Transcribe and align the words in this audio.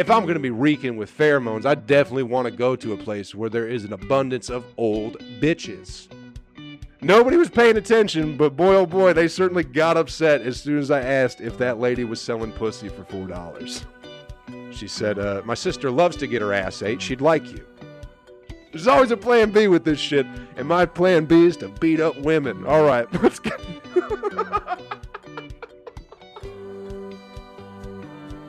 if 0.00 0.10
I'm 0.10 0.22
going 0.22 0.34
to 0.34 0.40
be 0.40 0.48
reeking 0.48 0.96
with 0.96 1.14
pheromones, 1.14 1.66
I 1.66 1.74
definitely 1.74 2.22
want 2.22 2.46
to 2.46 2.50
go 2.50 2.74
to 2.74 2.94
a 2.94 2.96
place 2.96 3.34
where 3.34 3.50
there 3.50 3.68
is 3.68 3.84
an 3.84 3.92
abundance 3.92 4.48
of 4.48 4.64
old 4.78 5.18
bitches. 5.40 6.08
Nobody 7.02 7.36
was 7.36 7.50
paying 7.50 7.76
attention, 7.76 8.38
but 8.38 8.56
boy 8.56 8.76
oh 8.76 8.86
boy, 8.86 9.12
they 9.12 9.28
certainly 9.28 9.62
got 9.62 9.98
upset 9.98 10.40
as 10.40 10.58
soon 10.58 10.78
as 10.78 10.90
I 10.90 11.02
asked 11.02 11.42
if 11.42 11.58
that 11.58 11.78
lady 11.78 12.04
was 12.04 12.18
selling 12.18 12.50
pussy 12.50 12.88
for 12.88 13.04
$4. 13.04 13.84
She 14.72 14.88
said, 14.88 15.18
uh, 15.18 15.42
My 15.44 15.52
sister 15.52 15.90
loves 15.90 16.16
to 16.16 16.26
get 16.26 16.40
her 16.40 16.54
ass 16.54 16.80
ate. 16.80 17.02
She'd 17.02 17.20
like 17.20 17.52
you. 17.52 17.66
There's 18.72 18.86
always 18.86 19.10
a 19.10 19.18
plan 19.18 19.50
B 19.50 19.68
with 19.68 19.84
this 19.84 20.00
shit, 20.00 20.26
and 20.56 20.66
my 20.66 20.86
plan 20.86 21.26
B 21.26 21.44
is 21.44 21.58
to 21.58 21.68
beat 21.68 22.00
up 22.00 22.16
women. 22.20 22.64
All 22.64 22.84
right, 22.84 23.06
let's 23.22 23.38
get. 23.38 23.60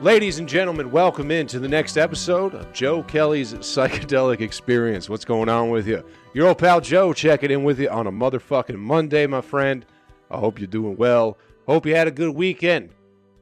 Ladies 0.02 0.40
and 0.40 0.48
gentlemen, 0.48 0.90
welcome 0.90 1.30
into 1.30 1.60
the 1.60 1.68
next 1.68 1.96
episode 1.96 2.56
of 2.56 2.72
Joe 2.72 3.04
Kelly's 3.04 3.52
Psychedelic 3.54 4.40
Experience. 4.40 5.08
What's 5.08 5.24
going 5.24 5.48
on 5.48 5.70
with 5.70 5.86
you? 5.86 6.04
Your 6.34 6.48
old 6.48 6.58
pal 6.58 6.80
Joe 6.80 7.12
checking 7.12 7.52
in 7.52 7.62
with 7.62 7.78
you 7.78 7.88
on 7.88 8.08
a 8.08 8.10
motherfucking 8.10 8.74
Monday, 8.74 9.28
my 9.28 9.40
friend. 9.40 9.86
I 10.28 10.38
hope 10.38 10.58
you're 10.58 10.66
doing 10.66 10.96
well. 10.96 11.38
Hope 11.68 11.86
you 11.86 11.94
had 11.94 12.08
a 12.08 12.10
good 12.10 12.34
weekend. 12.34 12.90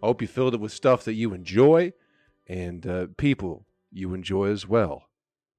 Hope 0.02 0.20
you 0.20 0.28
filled 0.28 0.52
it 0.52 0.60
with 0.60 0.70
stuff 0.70 1.02
that 1.04 1.14
you 1.14 1.32
enjoy 1.32 1.94
and 2.46 2.86
uh, 2.86 3.06
people 3.16 3.64
you 3.90 4.12
enjoy 4.12 4.50
as 4.50 4.68
well. 4.68 5.04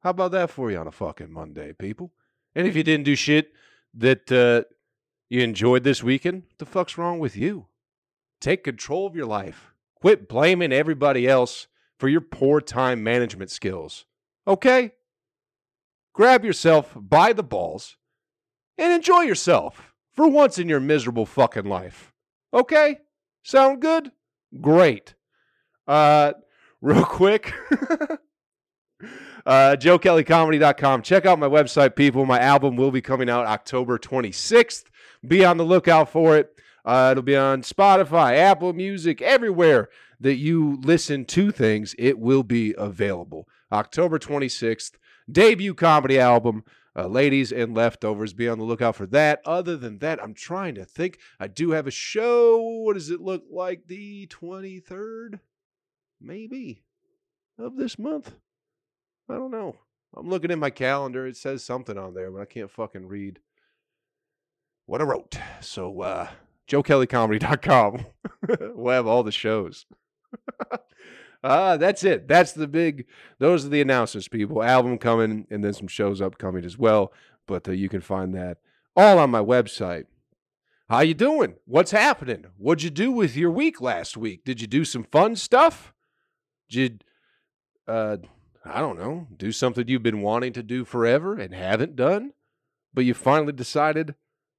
How 0.02 0.12
about 0.12 0.34
that 0.34 0.52
for 0.52 0.70
you 0.70 0.78
on 0.78 0.86
a 0.86 0.92
fucking 0.92 1.34
Monday, 1.34 1.73
people? 1.73 2.12
And 2.54 2.68
if 2.68 2.76
you 2.76 2.84
didn't 2.84 3.06
do 3.06 3.16
shit 3.16 3.54
that 3.95 4.31
uh, 4.31 4.70
you 5.30 5.42
enjoyed 5.42 5.84
this 5.84 6.04
weekend, 6.04 6.44
what 6.44 6.59
the 6.59 6.66
fuck's 6.68 6.95
wrong 6.95 7.18
with 7.18 7.36
you? 7.36 7.66
Take 8.40 8.64
control 8.64 9.08
of 9.08 9.16
your 9.16 9.26
life. 9.26 9.70
Quit 10.02 10.28
blaming 10.28 10.73
everybody 10.73 11.28
else 11.28 11.68
for 12.00 12.09
your 12.09 12.22
poor 12.22 12.59
time 12.59 13.03
management 13.03 13.52
skills. 13.52 14.06
Okay? 14.48 14.94
Grab 16.14 16.44
yourself 16.44 16.92
by 16.95 17.31
the 17.34 17.44
balls 17.44 17.98
and 18.80 18.92
enjoy 18.92 19.22
yourself 19.22 19.94
for 20.12 20.28
once 20.28 20.58
in 20.58 20.67
your 20.67 20.80
miserable 20.80 21.28
fucking 21.28 21.66
life. 21.66 22.12
Okay? 22.52 22.98
Sound 23.44 23.80
good? 23.81 24.12
Great. 24.59 25.14
Uh, 25.88 26.34
real 26.81 27.06
quick. 27.06 27.53
uh, 29.45 29.75
JoeKellyComedy.com. 29.80 31.03
Check 31.03 31.28
out 31.28 31.38
my 31.38 31.47
website, 31.47 31.95
people. 31.95 32.25
My 32.25 32.40
album 32.40 32.75
will 32.75 32.92
be 32.92 33.02
coming 33.02 33.30
out 33.30 33.45
October 33.45 34.00
26th. 34.00 34.86
Be 35.25 35.45
on 35.45 35.58
the 35.58 35.64
lookout 35.64 36.09
for 36.09 36.36
it. 36.38 36.52
Uh, 36.84 37.10
it'll 37.12 37.24
be 37.24 37.36
on 37.36 37.62
Spotify, 37.62 38.38
Apple 38.38 38.74
Music, 38.74 39.22
everywhere 39.22 39.90
that 40.20 40.36
you 40.36 40.80
listen 40.84 41.26
to 41.26 41.52
things. 41.52 41.96
It 41.98 42.20
will 42.20 42.44
be 42.44 42.74
available. 42.78 43.48
October 43.72 44.20
26th, 44.20 44.94
debut 45.32 45.74
comedy 45.74 46.20
album. 46.20 46.64
Uh, 46.94 47.08
ladies 47.08 47.54
and 47.54 47.74
leftovers, 47.74 48.34
be 48.34 48.50
on 48.50 48.58
the 48.58 48.66
lookout 48.66 48.98
for 48.98 49.06
that. 49.06 49.42
Other 49.46 49.78
than 49.78 50.00
that, 50.00 50.22
I'm 50.22 50.34
trying 50.34 50.76
to 50.76 50.84
think. 50.84 51.20
I 51.40 51.48
do 51.48 51.72
have 51.72 51.88
a 51.88 51.92
show. 51.92 52.59
What 52.59 52.96
does 52.96 53.09
it 53.09 53.22
look 53.22 53.44
like? 53.50 53.88
The 53.88 54.28
23rd, 54.28 55.40
maybe, 56.20 56.84
of 57.58 57.78
this 57.78 57.98
month. 57.98 58.34
I 59.30 59.36
don't 59.36 59.52
know. 59.52 59.78
I'm 60.16 60.30
looking 60.30 60.52
at 60.52 60.59
my 60.59 60.70
calendar. 60.70 61.26
It 61.26 61.38
says 61.38 61.64
something 61.64 61.98
on 61.98 62.14
there, 62.14 62.30
but 62.30 62.42
I 62.42 62.46
can't 62.46 62.70
fucking 62.70 63.08
read 63.08 63.40
what 64.86 65.00
I 65.00 65.06
wrote. 65.06 65.38
So, 65.62 66.02
uh, 66.02 66.28
joekellycomedy.com. 66.72 68.05
we'll 68.75 68.94
have 68.94 69.08
all 69.08 69.23
the 69.23 69.31
shows. 69.31 69.86
uh, 71.44 71.78
that's 71.78 72.03
it. 72.03 72.28
That's 72.28 72.53
the 72.53 72.67
big, 72.67 73.05
those 73.39 73.66
are 73.66 73.69
the 73.69 73.81
announcements, 73.81 74.28
people. 74.28 74.63
Album 74.63 74.97
coming 74.97 75.47
and 75.50 75.63
then 75.63 75.73
some 75.73 75.88
shows 75.88 76.22
upcoming 76.22 76.63
as 76.63 76.78
well. 76.78 77.12
But 77.46 77.68
uh, 77.68 77.73
you 77.73 77.90
can 77.90 78.01
find 78.01 78.34
that 78.35 78.59
all 78.96 79.19
on 79.19 79.29
my 79.29 79.41
website. 79.41 80.06
How 80.90 81.01
you 81.01 81.13
doing? 81.13 81.56
What's 81.66 81.91
happening? 81.91 82.46
What'd 82.57 82.84
you 82.84 82.90
do 82.90 83.12
with 83.12 83.35
your 83.35 83.51
week 83.51 83.79
last 83.81 84.17
week? 84.17 84.44
Did 84.44 84.62
you 84.62 84.67
do 84.67 84.84
some 84.85 85.03
fun 85.03 85.35
stuff? 85.35 85.94
Did 86.69 87.03
you, 87.88 87.94
uh, 87.94 88.17
I 88.66 88.79
don't 88.79 89.00
know, 89.00 89.28
do 89.35 89.51
something 89.51 89.88
you've 89.88 90.03
been 90.03 90.22
wanting 90.22 90.53
to 90.53 90.63
do 90.63 90.84
forever 90.84 91.35
and 91.35 91.53
haven't 91.53 91.96
done, 91.96 92.34
but 92.94 93.06
you 93.06 93.13
finally 93.13 93.53
decided 93.53 94.16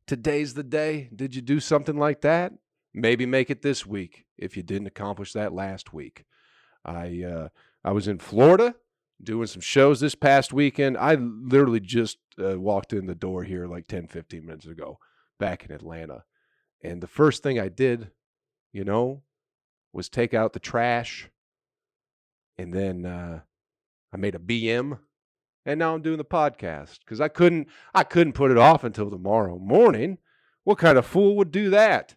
today's 0.06 0.54
the 0.54 0.62
day? 0.62 1.08
Did 1.14 1.34
you 1.34 1.42
do 1.42 1.60
something 1.60 1.96
like 1.96 2.20
that? 2.22 2.52
Maybe 2.94 3.26
make 3.26 3.50
it 3.50 3.62
this 3.62 3.86
week 3.86 4.26
if 4.36 4.56
you 4.56 4.62
didn't 4.62 4.86
accomplish 4.86 5.32
that 5.32 5.52
last 5.52 5.92
week. 5.92 6.24
I 6.84 7.22
uh, 7.22 7.48
I 7.84 7.92
was 7.92 8.08
in 8.08 8.18
Florida 8.18 8.74
doing 9.22 9.46
some 9.46 9.62
shows 9.62 10.00
this 10.00 10.14
past 10.14 10.52
weekend. 10.52 10.98
I 10.98 11.14
literally 11.14 11.80
just 11.80 12.18
uh, 12.42 12.58
walked 12.58 12.92
in 12.92 13.06
the 13.06 13.14
door 13.14 13.44
here 13.44 13.66
like 13.66 13.86
10, 13.86 14.08
15 14.08 14.44
minutes 14.44 14.66
ago 14.66 14.98
back 15.38 15.64
in 15.64 15.72
Atlanta. 15.72 16.24
And 16.82 17.00
the 17.00 17.06
first 17.06 17.42
thing 17.42 17.58
I 17.58 17.68
did, 17.68 18.10
you 18.72 18.84
know, 18.84 19.22
was 19.92 20.08
take 20.08 20.34
out 20.34 20.52
the 20.52 20.60
trash. 20.60 21.30
And 22.58 22.74
then 22.74 23.06
uh, 23.06 23.40
I 24.12 24.16
made 24.16 24.34
a 24.34 24.38
BM 24.38 24.98
and 25.64 25.78
now 25.78 25.94
I'm 25.94 26.02
doing 26.02 26.18
the 26.18 26.24
podcast 26.24 27.00
because 27.00 27.20
I 27.20 27.28
couldn't 27.28 27.68
I 27.94 28.04
couldn't 28.04 28.34
put 28.34 28.50
it 28.50 28.58
off 28.58 28.84
until 28.84 29.10
tomorrow 29.10 29.58
morning. 29.58 30.18
What 30.64 30.78
kind 30.78 30.98
of 30.98 31.06
fool 31.06 31.36
would 31.36 31.50
do 31.50 31.70
that? 31.70 32.14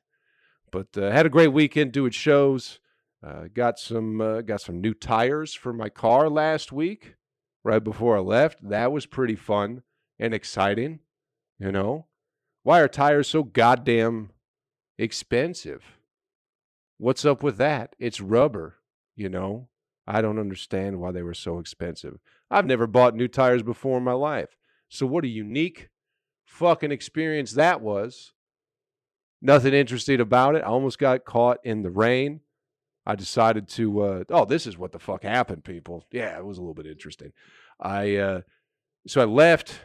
But 0.71 0.97
uh, 0.97 1.11
had 1.11 1.25
a 1.25 1.29
great 1.29 1.53
weekend 1.53 1.91
doing 1.91 2.11
shows. 2.11 2.79
Uh, 3.25 3.45
got 3.53 3.79
some 3.79 4.21
uh, 4.21 4.41
got 4.41 4.61
some 4.61 4.81
new 4.81 4.93
tires 4.93 5.53
for 5.53 5.73
my 5.73 5.89
car 5.89 6.29
last 6.29 6.71
week, 6.71 7.15
right 7.63 7.83
before 7.83 8.17
I 8.17 8.21
left. 8.21 8.67
That 8.67 8.91
was 8.91 9.05
pretty 9.05 9.35
fun 9.35 9.83
and 10.19 10.33
exciting. 10.33 10.99
You 11.59 11.71
know, 11.71 12.07
why 12.63 12.81
are 12.81 12.87
tires 12.87 13.29
so 13.29 13.43
goddamn 13.43 14.31
expensive? 14.97 15.83
What's 16.97 17.25
up 17.25 17.41
with 17.41 17.57
that? 17.57 17.95
It's 17.99 18.21
rubber. 18.21 18.75
You 19.15 19.29
know, 19.29 19.69
I 20.07 20.21
don't 20.21 20.39
understand 20.39 20.99
why 20.99 21.11
they 21.11 21.23
were 21.23 21.33
so 21.33 21.59
expensive. 21.59 22.19
I've 22.51 22.65
never 22.65 22.87
bought 22.87 23.15
new 23.15 23.27
tires 23.27 23.63
before 23.63 23.97
in 23.97 24.03
my 24.03 24.13
life. 24.13 24.55
So 24.89 25.05
what 25.05 25.23
a 25.23 25.29
unique 25.29 25.89
fucking 26.45 26.91
experience 26.91 27.53
that 27.53 27.81
was. 27.81 28.33
Nothing 29.41 29.73
interesting 29.73 30.19
about 30.19 30.55
it. 30.55 30.63
I 30.63 30.67
almost 30.67 30.99
got 30.99 31.25
caught 31.25 31.57
in 31.63 31.81
the 31.81 31.89
rain. 31.89 32.41
I 33.05 33.15
decided 33.15 33.67
to 33.69 34.01
uh, 34.01 34.23
oh, 34.29 34.45
this 34.45 34.65
is 34.65 34.77
what 34.77 34.91
the 34.91 34.99
fuck 34.99 35.23
happened, 35.23 35.63
people. 35.63 36.05
Yeah, 36.11 36.37
it 36.37 36.45
was 36.45 36.57
a 36.57 36.61
little 36.61 36.73
bit 36.73 36.87
interesting. 36.87 37.33
I 37.79 38.15
uh, 38.15 38.41
so 39.07 39.21
I 39.21 39.25
left 39.25 39.79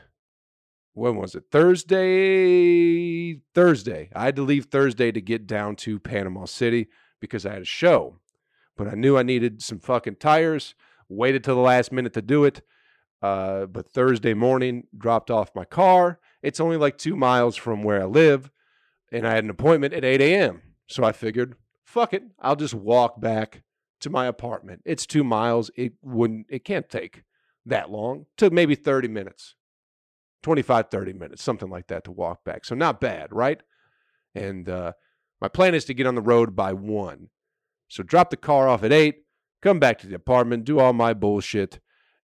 when 0.94 1.16
was 1.16 1.34
it? 1.34 1.44
Thursday. 1.50 3.41
Thursday. 3.54 4.10
I 4.14 4.25
had 4.25 4.36
to 4.36 4.42
leave 4.42 4.66
Thursday 4.66 5.12
to 5.12 5.20
get 5.20 5.47
down 5.47 5.76
to 5.76 5.98
Panama 5.98 6.44
City 6.47 6.88
because 7.20 7.47
I 7.47 7.53
had 7.53 7.62
a 7.62 7.66
show. 7.66 8.19
But 8.80 8.88
I 8.88 8.94
knew 8.94 9.18
I 9.18 9.22
needed 9.22 9.60
some 9.60 9.78
fucking 9.78 10.16
tires. 10.16 10.74
Waited 11.10 11.44
till 11.44 11.54
the 11.54 11.60
last 11.60 11.92
minute 11.92 12.14
to 12.14 12.22
do 12.22 12.44
it. 12.44 12.62
Uh, 13.20 13.66
but 13.66 13.91
Thursday 13.91 14.32
morning, 14.32 14.86
dropped 14.96 15.30
off 15.30 15.54
my 15.54 15.66
car. 15.66 16.18
It's 16.42 16.60
only 16.60 16.78
like 16.78 16.96
two 16.96 17.14
miles 17.14 17.56
from 17.56 17.82
where 17.82 18.00
I 18.00 18.06
live, 18.06 18.50
and 19.12 19.26
I 19.26 19.32
had 19.32 19.44
an 19.44 19.50
appointment 19.50 19.92
at 19.92 20.02
8 20.02 20.22
a.m. 20.22 20.62
So 20.86 21.04
I 21.04 21.12
figured, 21.12 21.56
fuck 21.84 22.14
it, 22.14 22.22
I'll 22.41 22.56
just 22.56 22.72
walk 22.72 23.20
back 23.20 23.64
to 24.00 24.08
my 24.08 24.24
apartment. 24.24 24.80
It's 24.86 25.04
two 25.04 25.24
miles. 25.24 25.70
It 25.76 25.92
wouldn't. 26.00 26.47
It 26.48 26.64
can't 26.64 26.88
take 26.88 27.24
that 27.66 27.91
long. 27.91 28.24
took 28.38 28.50
maybe 28.50 28.76
30 28.76 29.08
minutes, 29.08 29.56
25, 30.42 30.88
30 30.91 31.12
minutes, 31.12 31.42
something 31.42 31.68
like 31.68 31.88
that 31.88 32.04
to 32.04 32.12
walk 32.12 32.44
back. 32.44 32.64
So 32.64 32.74
not 32.74 32.98
bad, 32.98 33.28
right? 33.30 33.60
And 34.34 34.70
uh, 34.70 34.92
my 35.38 35.48
plan 35.48 35.74
is 35.74 35.84
to 35.84 35.92
get 35.92 36.06
on 36.06 36.14
the 36.14 36.22
road 36.22 36.56
by 36.56 36.72
one. 36.72 37.28
So 37.90 38.04
drop 38.04 38.30
the 38.30 38.36
car 38.36 38.68
off 38.68 38.84
at 38.84 38.92
eight, 38.92 39.24
come 39.60 39.80
back 39.80 39.98
to 39.98 40.06
the 40.06 40.15
apartment, 40.15 40.65
do 40.65 40.78
all 40.78 40.92
my 40.92 41.12
bullshit, 41.12 41.80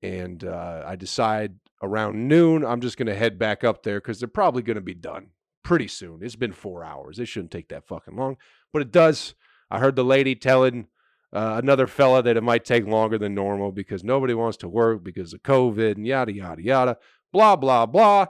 and 0.02 0.44
uh, 0.44 0.84
I 0.86 0.96
decide 0.96 1.54
around 1.82 2.28
noon 2.28 2.64
I'm 2.64 2.80
just 2.80 2.96
going 2.96 3.06
to 3.06 3.14
head 3.14 3.38
back 3.38 3.64
up 3.64 3.82
there 3.82 3.98
because 3.98 4.18
they're 4.18 4.28
probably 4.28 4.62
going 4.62 4.76
to 4.76 4.82
be 4.82 4.94
done 4.94 5.28
pretty 5.64 5.88
soon. 5.88 6.20
It's 6.22 6.36
been 6.36 6.52
four 6.52 6.84
hours. 6.84 7.18
It 7.18 7.26
shouldn't 7.26 7.52
take 7.52 7.68
that 7.68 7.88
fucking 7.88 8.16
long, 8.16 8.36
but 8.72 8.82
it 8.82 8.92
does. 8.92 9.34
I 9.70 9.78
heard 9.78 9.96
the 9.96 10.04
lady 10.04 10.34
telling 10.34 10.88
uh, 11.32 11.58
another 11.62 11.86
fella 11.86 12.22
that 12.22 12.36
it 12.36 12.42
might 12.42 12.66
take 12.66 12.86
longer 12.86 13.16
than 13.16 13.34
normal 13.34 13.72
because 13.72 14.04
nobody 14.04 14.34
wants 14.34 14.58
to 14.58 14.68
work 14.68 15.02
because 15.02 15.32
of 15.32 15.42
COVID 15.42 15.96
and 15.96 16.06
yada 16.06 16.34
yada 16.34 16.62
yada, 16.62 16.98
blah 17.32 17.56
blah 17.56 17.86
blah. 17.86 18.26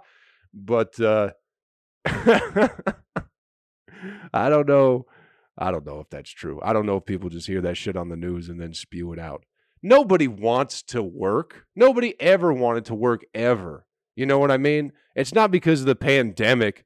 But 0.54 0.98
uh, 1.00 1.30
I 2.06 2.70
don't 4.48 4.68
know 4.68 5.06
I 5.58 5.70
don't 5.70 5.86
know 5.86 6.00
if 6.00 6.10
that's 6.10 6.30
true. 6.30 6.60
I 6.62 6.72
don't 6.72 6.86
know 6.86 6.96
if 6.96 7.06
people 7.06 7.30
just 7.30 7.46
hear 7.46 7.60
that 7.62 7.76
shit 7.76 7.96
on 7.96 8.08
the 8.08 8.16
news 8.16 8.48
and 8.48 8.60
then 8.60 8.74
spew 8.74 9.12
it 9.12 9.18
out. 9.18 9.44
Nobody 9.82 10.28
wants 10.28 10.82
to 10.84 11.02
work. 11.02 11.66
Nobody 11.74 12.20
ever 12.20 12.52
wanted 12.52 12.84
to 12.86 12.94
work 12.94 13.24
ever. 13.34 13.86
You 14.14 14.26
know 14.26 14.38
what 14.38 14.50
I 14.50 14.56
mean? 14.56 14.92
It's 15.14 15.34
not 15.34 15.50
because 15.50 15.80
of 15.80 15.86
the 15.86 15.94
pandemic 15.94 16.84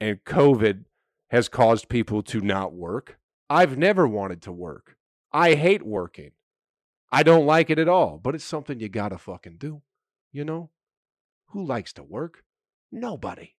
and 0.00 0.24
COVID 0.24 0.84
has 1.30 1.48
caused 1.48 1.88
people 1.88 2.22
to 2.24 2.40
not 2.40 2.72
work. 2.72 3.18
I've 3.50 3.78
never 3.78 4.06
wanted 4.06 4.42
to 4.42 4.52
work. 4.52 4.96
I 5.32 5.54
hate 5.54 5.84
working. 5.84 6.32
I 7.10 7.22
don't 7.22 7.46
like 7.46 7.70
it 7.70 7.78
at 7.78 7.88
all, 7.88 8.18
but 8.18 8.34
it's 8.34 8.44
something 8.44 8.80
you 8.80 8.88
gotta 8.88 9.18
fucking 9.18 9.56
do. 9.58 9.82
You 10.32 10.44
know? 10.44 10.70
Who 11.48 11.64
likes 11.64 11.92
to 11.94 12.02
work? 12.02 12.44
Nobody. 12.92 13.54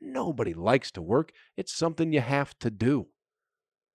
Nobody 0.00 0.52
likes 0.52 0.90
to 0.92 1.02
work. 1.02 1.32
It's 1.56 1.72
something 1.74 2.12
you 2.12 2.20
have 2.20 2.58
to 2.58 2.70
do. 2.70 3.08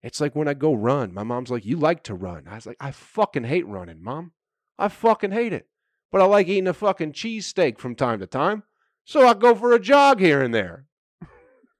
It's 0.03 0.21
like 0.21 0.35
when 0.35 0.49
I 0.49 0.55
go 0.55 0.73
run. 0.75 1.13
My 1.13 1.23
mom's 1.23 1.51
like, 1.51 1.65
You 1.65 1.77
like 1.77 2.03
to 2.05 2.15
run. 2.15 2.49
I 2.49 2.55
was 2.57 2.67
like, 2.67 2.79
I 2.81 2.91
fucking 2.91 3.45
hate 3.45 3.67
running, 3.67 4.03
mom. 4.03 4.33
I 4.79 4.89
fucking 4.89 5.33
hate 5.33 5.53
it. 5.53 5.67
But 6.11 6.23
I 6.23 6.25
like 6.25 6.49
eating 6.49 6.67
a 6.67 6.75
fucking 6.75 7.13
cheesesteak 7.13 7.79
from 7.79 7.95
time 7.95 8.19
to 8.21 8.27
time. 8.27 8.65
So 9.05 9.27
I 9.27 9.35
go 9.35 9.55
for 9.55 9.73
a 9.73 9.81
jog 9.81 10.21
here 10.21 10.43
and 10.43 10.55
there. 10.55 10.87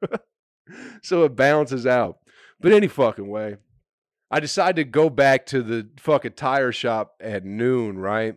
so 1.03 1.25
it 1.25 1.37
balances 1.37 1.87
out. 1.87 2.19
But 2.61 2.73
any 2.73 2.89
fucking 2.89 3.29
way, 3.29 3.57
I 4.31 4.41
decided 4.41 4.77
to 4.77 4.85
go 4.85 5.11
back 5.11 5.47
to 5.47 5.63
the 5.63 5.89
fucking 5.99 6.35
tire 6.35 6.73
shop 6.73 7.15
at 7.21 7.45
noon, 7.45 7.99
right? 7.99 8.37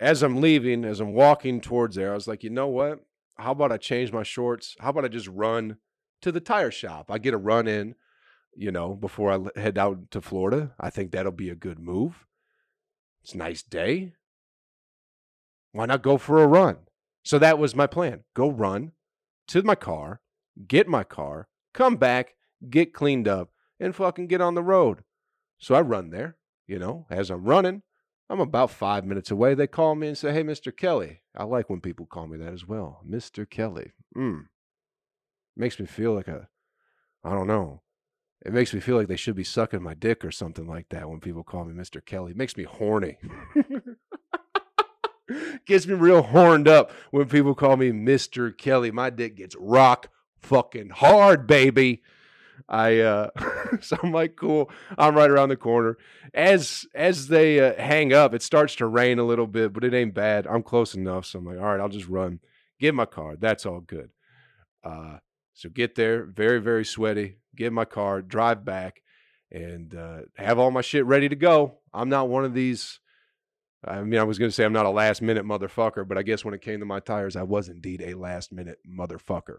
As 0.00 0.22
I'm 0.22 0.40
leaving, 0.40 0.84
as 0.84 1.00
I'm 1.00 1.12
walking 1.12 1.60
towards 1.60 1.96
there, 1.96 2.12
I 2.12 2.14
was 2.14 2.26
like, 2.26 2.42
you 2.42 2.50
know 2.50 2.68
what? 2.68 3.00
How 3.36 3.52
about 3.52 3.72
I 3.72 3.76
change 3.76 4.12
my 4.12 4.22
shorts? 4.22 4.76
How 4.80 4.90
about 4.90 5.04
I 5.04 5.08
just 5.08 5.28
run 5.28 5.76
to 6.22 6.32
the 6.32 6.40
tire 6.40 6.70
shop? 6.70 7.10
I 7.10 7.18
get 7.18 7.34
a 7.34 7.38
run 7.38 7.68
in, 7.68 7.94
you 8.56 8.70
know, 8.70 8.94
before 8.94 9.32
I 9.32 9.60
head 9.60 9.78
out 9.78 10.10
to 10.10 10.20
Florida. 10.20 10.72
I 10.78 10.90
think 10.90 11.10
that'll 11.10 11.32
be 11.32 11.50
a 11.50 11.54
good 11.54 11.78
move. 11.78 12.26
It's 13.22 13.34
a 13.34 13.38
nice 13.38 13.62
day. 13.62 14.12
Why 15.72 15.86
not 15.86 16.02
go 16.02 16.18
for 16.18 16.42
a 16.42 16.46
run? 16.46 16.78
So 17.24 17.38
that 17.38 17.58
was 17.58 17.74
my 17.74 17.86
plan. 17.86 18.24
Go 18.34 18.50
run 18.50 18.92
to 19.48 19.62
my 19.62 19.74
car, 19.74 20.20
get 20.68 20.86
my 20.86 21.04
car, 21.04 21.48
come 21.72 21.96
back, 21.96 22.34
get 22.68 22.92
cleaned 22.92 23.26
up, 23.26 23.50
and 23.80 23.94
fucking 23.94 24.26
get 24.26 24.40
on 24.40 24.54
the 24.54 24.62
road. 24.62 25.04
So 25.58 25.74
I 25.74 25.80
run 25.80 26.10
there, 26.10 26.36
you 26.66 26.78
know, 26.78 27.06
as 27.10 27.30
I'm 27.30 27.44
running, 27.44 27.82
I'm 28.28 28.40
about 28.40 28.70
five 28.70 29.04
minutes 29.04 29.30
away. 29.30 29.54
They 29.54 29.66
call 29.66 29.94
me 29.94 30.08
and 30.08 30.18
say, 30.18 30.32
Hey, 30.32 30.42
Mr. 30.42 30.74
Kelly. 30.74 31.20
I 31.36 31.44
like 31.44 31.68
when 31.68 31.80
people 31.80 32.06
call 32.06 32.26
me 32.26 32.38
that 32.38 32.52
as 32.52 32.66
well. 32.66 33.00
Mr. 33.08 33.48
Kelly. 33.48 33.92
Mm. 34.16 34.46
Makes 35.56 35.78
me 35.78 35.86
feel 35.86 36.14
like 36.14 36.28
a, 36.28 36.48
I 37.22 37.30
don't 37.30 37.46
know. 37.46 37.82
It 38.44 38.52
makes 38.52 38.74
me 38.74 38.80
feel 38.80 38.96
like 38.96 39.08
they 39.08 39.16
should 39.16 39.36
be 39.36 39.44
sucking 39.44 39.82
my 39.82 39.94
dick 39.94 40.24
or 40.24 40.30
something 40.30 40.66
like 40.66 40.90
that 40.90 41.08
when 41.08 41.20
people 41.20 41.44
call 41.44 41.64
me 41.64 41.72
Mr. 41.72 42.04
Kelly. 42.04 42.32
It 42.32 42.36
makes 42.36 42.56
me 42.56 42.64
horny. 42.64 43.16
gets 45.66 45.86
me 45.86 45.94
real 45.94 46.22
horned 46.22 46.68
up 46.68 46.92
when 47.10 47.28
people 47.28 47.54
call 47.54 47.76
me 47.76 47.90
Mr. 47.90 48.56
Kelly. 48.56 48.90
My 48.90 49.10
dick 49.10 49.36
gets 49.36 49.56
rock 49.56 50.08
fucking 50.40 50.90
hard, 50.90 51.46
baby. 51.46 52.02
I 52.68 53.00
uh 53.00 53.30
so 53.80 53.96
I'm 54.02 54.12
like, 54.12 54.36
cool. 54.36 54.70
I'm 54.96 55.16
right 55.16 55.30
around 55.30 55.48
the 55.48 55.56
corner. 55.56 55.98
As 56.32 56.86
as 56.94 57.28
they 57.28 57.60
uh, 57.60 57.80
hang 57.80 58.12
up, 58.12 58.34
it 58.34 58.42
starts 58.42 58.74
to 58.76 58.86
rain 58.86 59.18
a 59.18 59.24
little 59.24 59.46
bit, 59.46 59.72
but 59.72 59.84
it 59.84 59.94
ain't 59.94 60.14
bad. 60.14 60.46
I'm 60.46 60.62
close 60.62 60.94
enough, 60.94 61.26
so 61.26 61.38
I'm 61.38 61.46
like, 61.46 61.58
all 61.58 61.64
right, 61.64 61.80
I'll 61.80 61.88
just 61.88 62.08
run. 62.08 62.40
Get 62.78 62.94
my 62.94 63.06
car. 63.06 63.36
That's 63.36 63.66
all 63.66 63.80
good. 63.80 64.10
Uh, 64.82 65.18
so 65.54 65.68
get 65.68 65.94
there, 65.94 66.24
very 66.24 66.60
very 66.60 66.84
sweaty. 66.84 67.38
Get 67.56 67.68
in 67.68 67.74
my 67.74 67.84
car, 67.84 68.20
drive 68.20 68.64
back, 68.64 69.02
and 69.50 69.94
uh, 69.94 70.22
have 70.36 70.58
all 70.58 70.70
my 70.70 70.80
shit 70.80 71.06
ready 71.06 71.28
to 71.28 71.36
go. 71.36 71.78
I'm 71.92 72.08
not 72.08 72.28
one 72.28 72.44
of 72.44 72.54
these. 72.54 72.98
I 73.86 74.02
mean, 74.02 74.18
I 74.18 74.24
was 74.24 74.38
going 74.38 74.50
to 74.50 74.54
say 74.54 74.64
I'm 74.64 74.72
not 74.72 74.86
a 74.86 74.90
last 74.90 75.22
minute 75.22 75.44
motherfucker, 75.44 76.08
but 76.08 76.18
I 76.18 76.22
guess 76.22 76.44
when 76.44 76.54
it 76.54 76.62
came 76.62 76.80
to 76.80 76.86
my 76.86 77.00
tires, 77.00 77.36
I 77.36 77.42
was 77.42 77.68
indeed 77.68 78.02
a 78.02 78.14
last 78.14 78.50
minute 78.50 78.78
motherfucker. 78.88 79.58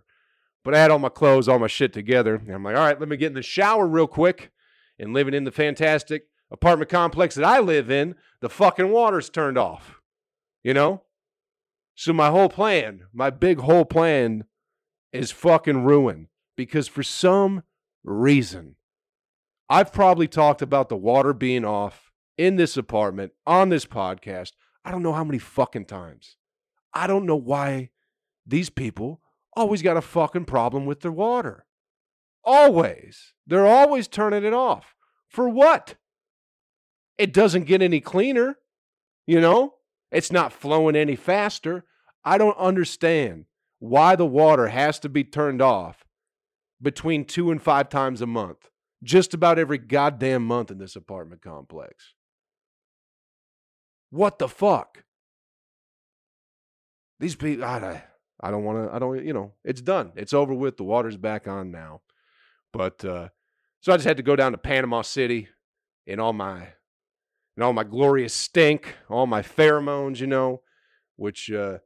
But 0.63 0.73
I 0.73 0.79
had 0.79 0.89
all 0.89 0.99
my 0.99 1.09
clothes, 1.09 1.47
all 1.47 1.59
my 1.59 1.67
shit 1.67 1.93
together. 1.93 2.35
And 2.35 2.51
I'm 2.51 2.63
like, 2.63 2.75
all 2.75 2.81
right, 2.81 2.99
let 2.99 3.07
me 3.07 3.17
get 3.17 3.27
in 3.27 3.33
the 3.35 3.43
shower 3.43 3.87
real 3.87 4.07
quick. 4.07 4.51
And 4.97 5.13
living 5.13 5.35
in 5.35 5.43
the 5.43 5.51
fantastic 5.51 6.23
apartment 6.51 6.89
complex 6.89 7.35
that 7.35 7.45
I 7.45 7.59
live 7.59 7.91
in, 7.91 8.15
the 8.41 8.49
fucking 8.49 8.89
water's 8.89 9.29
turned 9.29 9.57
off. 9.57 10.01
You 10.63 10.73
know? 10.73 11.03
So 11.93 12.11
my 12.11 12.31
whole 12.31 12.49
plan, 12.49 13.03
my 13.13 13.29
big 13.29 13.59
whole 13.59 13.85
plan 13.85 14.45
is 15.15 15.31
fucking 15.31 15.83
ruined 15.83 16.27
because 16.55 16.87
for 16.87 17.03
some 17.03 17.63
reason, 18.03 18.75
I've 19.69 19.91
probably 19.91 20.27
talked 20.27 20.61
about 20.61 20.89
the 20.89 20.95
water 20.95 21.33
being 21.33 21.65
off 21.65 22.11
in 22.37 22.55
this 22.55 22.77
apartment 22.77 23.31
on 23.47 23.69
this 23.69 23.85
podcast. 23.85 24.51
I 24.83 24.91
don't 24.91 25.03
know 25.03 25.13
how 25.13 25.23
many 25.23 25.39
fucking 25.39 25.85
times. 25.85 26.37
I 26.93 27.07
don't 27.07 27.25
know 27.25 27.35
why 27.35 27.89
these 28.45 28.69
people 28.69 29.21
always 29.55 29.81
got 29.81 29.97
a 29.97 30.01
fucking 30.01 30.45
problem 30.45 30.85
with 30.85 31.01
their 31.01 31.11
water. 31.11 31.65
Always. 32.43 33.33
They're 33.47 33.65
always 33.65 34.07
turning 34.07 34.43
it 34.43 34.53
off. 34.53 34.95
For 35.27 35.49
what? 35.49 35.95
It 37.17 37.33
doesn't 37.33 37.63
get 37.63 37.81
any 37.81 38.01
cleaner, 38.01 38.57
you 39.25 39.41
know? 39.41 39.75
It's 40.11 40.31
not 40.31 40.53
flowing 40.53 40.95
any 40.95 41.15
faster. 41.15 41.85
I 42.23 42.37
don't 42.37 42.57
understand 42.57 43.45
why 43.85 44.15
the 44.15 44.25
water 44.25 44.67
has 44.67 44.99
to 44.99 45.09
be 45.09 45.23
turned 45.23 45.61
off 45.61 46.05
between 46.81 47.25
two 47.25 47.51
and 47.51 47.61
five 47.61 47.89
times 47.89 48.21
a 48.21 48.25
month. 48.25 48.69
Just 49.03 49.33
about 49.33 49.59
every 49.59 49.77
goddamn 49.77 50.45
month 50.45 50.71
in 50.71 50.79
this 50.79 50.95
apartment 50.95 51.41
complex. 51.41 52.13
What 54.09 54.39
the 54.39 54.47
fuck? 54.47 55.03
These 57.19 57.35
people, 57.35 57.65
I, 57.65 58.03
I 58.41 58.51
don't 58.51 58.63
want 58.63 58.89
to, 58.89 58.95
I 58.95 58.99
don't, 58.99 59.23
you 59.23 59.33
know, 59.33 59.53
it's 59.63 59.81
done. 59.81 60.11
It's 60.15 60.33
over 60.33 60.53
with. 60.53 60.77
The 60.77 60.83
water's 60.83 61.17
back 61.17 61.47
on 61.47 61.71
now. 61.71 62.01
But, 62.73 63.05
uh, 63.05 63.29
so 63.81 63.93
I 63.93 63.97
just 63.97 64.07
had 64.07 64.17
to 64.17 64.23
go 64.23 64.35
down 64.35 64.53
to 64.53 64.57
Panama 64.57 65.03
City 65.03 65.49
in 66.07 66.19
all 66.19 66.33
my, 66.33 66.69
in 67.55 67.63
all 67.63 67.73
my 67.73 67.83
glorious 67.83 68.33
stink, 68.33 68.95
all 69.09 69.27
my 69.27 69.41
pheromones, 69.41 70.19
you 70.19 70.27
know, 70.27 70.61
which, 71.15 71.51
uh, 71.51 71.77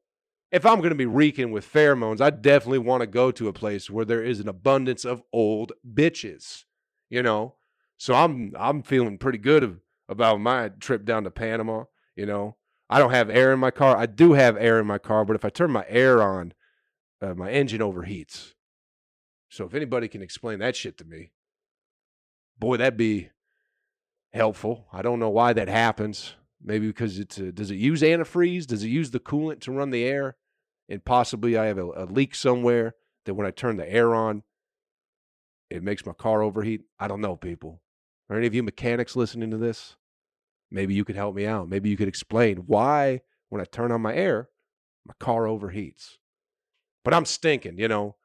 if 0.51 0.65
I'm 0.65 0.77
going 0.77 0.89
to 0.89 0.95
be 0.95 1.05
reeking 1.05 1.51
with 1.51 1.71
pheromones, 1.71 2.21
I 2.21 2.29
definitely 2.31 2.79
want 2.79 3.01
to 3.01 3.07
go 3.07 3.31
to 3.31 3.47
a 3.47 3.53
place 3.53 3.89
where 3.89 4.05
there 4.05 4.23
is 4.23 4.39
an 4.39 4.47
abundance 4.47 5.05
of 5.05 5.21
old 5.31 5.73
bitches, 5.87 6.63
you 7.09 7.21
know. 7.21 7.55
So 7.97 8.13
I'm 8.13 8.53
I'm 8.57 8.81
feeling 8.81 9.17
pretty 9.17 9.37
good 9.37 9.63
of, 9.63 9.79
about 10.07 10.39
my 10.39 10.69
trip 10.69 11.05
down 11.05 11.23
to 11.25 11.31
Panama, 11.31 11.83
you 12.15 12.25
know. 12.25 12.55
I 12.89 12.97
don't 12.97 13.11
have 13.11 13.29
air 13.29 13.53
in 13.53 13.59
my 13.59 13.71
car. 13.71 13.95
I 13.95 14.07
do 14.07 14.33
have 14.33 14.57
air 14.57 14.79
in 14.79 14.87
my 14.87 14.97
car, 14.97 15.23
but 15.23 15.35
if 15.35 15.45
I 15.45 15.49
turn 15.49 15.69
my 15.69 15.85
air 15.87 16.23
on, 16.23 16.53
uh, 17.21 17.35
my 17.35 17.51
engine 17.51 17.81
overheats. 17.81 18.53
So 19.49 19.65
if 19.65 19.75
anybody 19.75 20.07
can 20.07 20.23
explain 20.23 20.59
that 20.59 20.75
shit 20.75 20.97
to 20.97 21.05
me, 21.05 21.31
boy, 22.57 22.77
that'd 22.77 22.97
be 22.97 23.29
helpful. 24.33 24.87
I 24.91 25.03
don't 25.03 25.19
know 25.19 25.29
why 25.29 25.53
that 25.53 25.67
happens. 25.67 26.33
Maybe 26.61 26.87
because 26.87 27.19
it's 27.19 27.37
a, 27.37 27.51
does 27.51 27.71
it 27.71 27.75
use 27.75 28.01
antifreeze? 28.01 28.65
Does 28.65 28.83
it 28.83 28.89
use 28.89 29.11
the 29.11 29.19
coolant 29.19 29.61
to 29.61 29.71
run 29.71 29.91
the 29.91 30.03
air? 30.03 30.35
And 30.89 31.05
possibly 31.05 31.55
I 31.55 31.65
have 31.65 31.77
a, 31.77 31.85
a 31.85 32.05
leak 32.05 32.33
somewhere 32.33 32.95
that 33.25 33.35
when 33.35 33.45
I 33.45 33.51
turn 33.51 33.77
the 33.77 33.89
air 33.89 34.15
on, 34.15 34.43
it 35.69 35.83
makes 35.83 36.05
my 36.05 36.13
car 36.13 36.41
overheat. 36.41 36.81
I 36.99 37.07
don't 37.07 37.21
know, 37.21 37.35
people. 37.35 37.81
Are 38.29 38.37
any 38.37 38.47
of 38.47 38.55
you 38.55 38.63
mechanics 38.63 39.15
listening 39.15 39.51
to 39.51 39.57
this? 39.57 39.95
Maybe 40.71 40.93
you 40.93 41.05
could 41.05 41.15
help 41.15 41.35
me 41.35 41.45
out. 41.45 41.69
Maybe 41.69 41.89
you 41.89 41.97
could 41.97 42.07
explain 42.07 42.57
why, 42.65 43.21
when 43.49 43.61
I 43.61 43.65
turn 43.65 43.91
on 43.91 44.01
my 44.01 44.15
air, 44.15 44.49
my 45.05 45.13
car 45.19 45.43
overheats. 45.43 46.17
But 47.03 47.13
I'm 47.13 47.25
stinking, 47.25 47.79
you 47.79 47.87
know, 47.87 48.15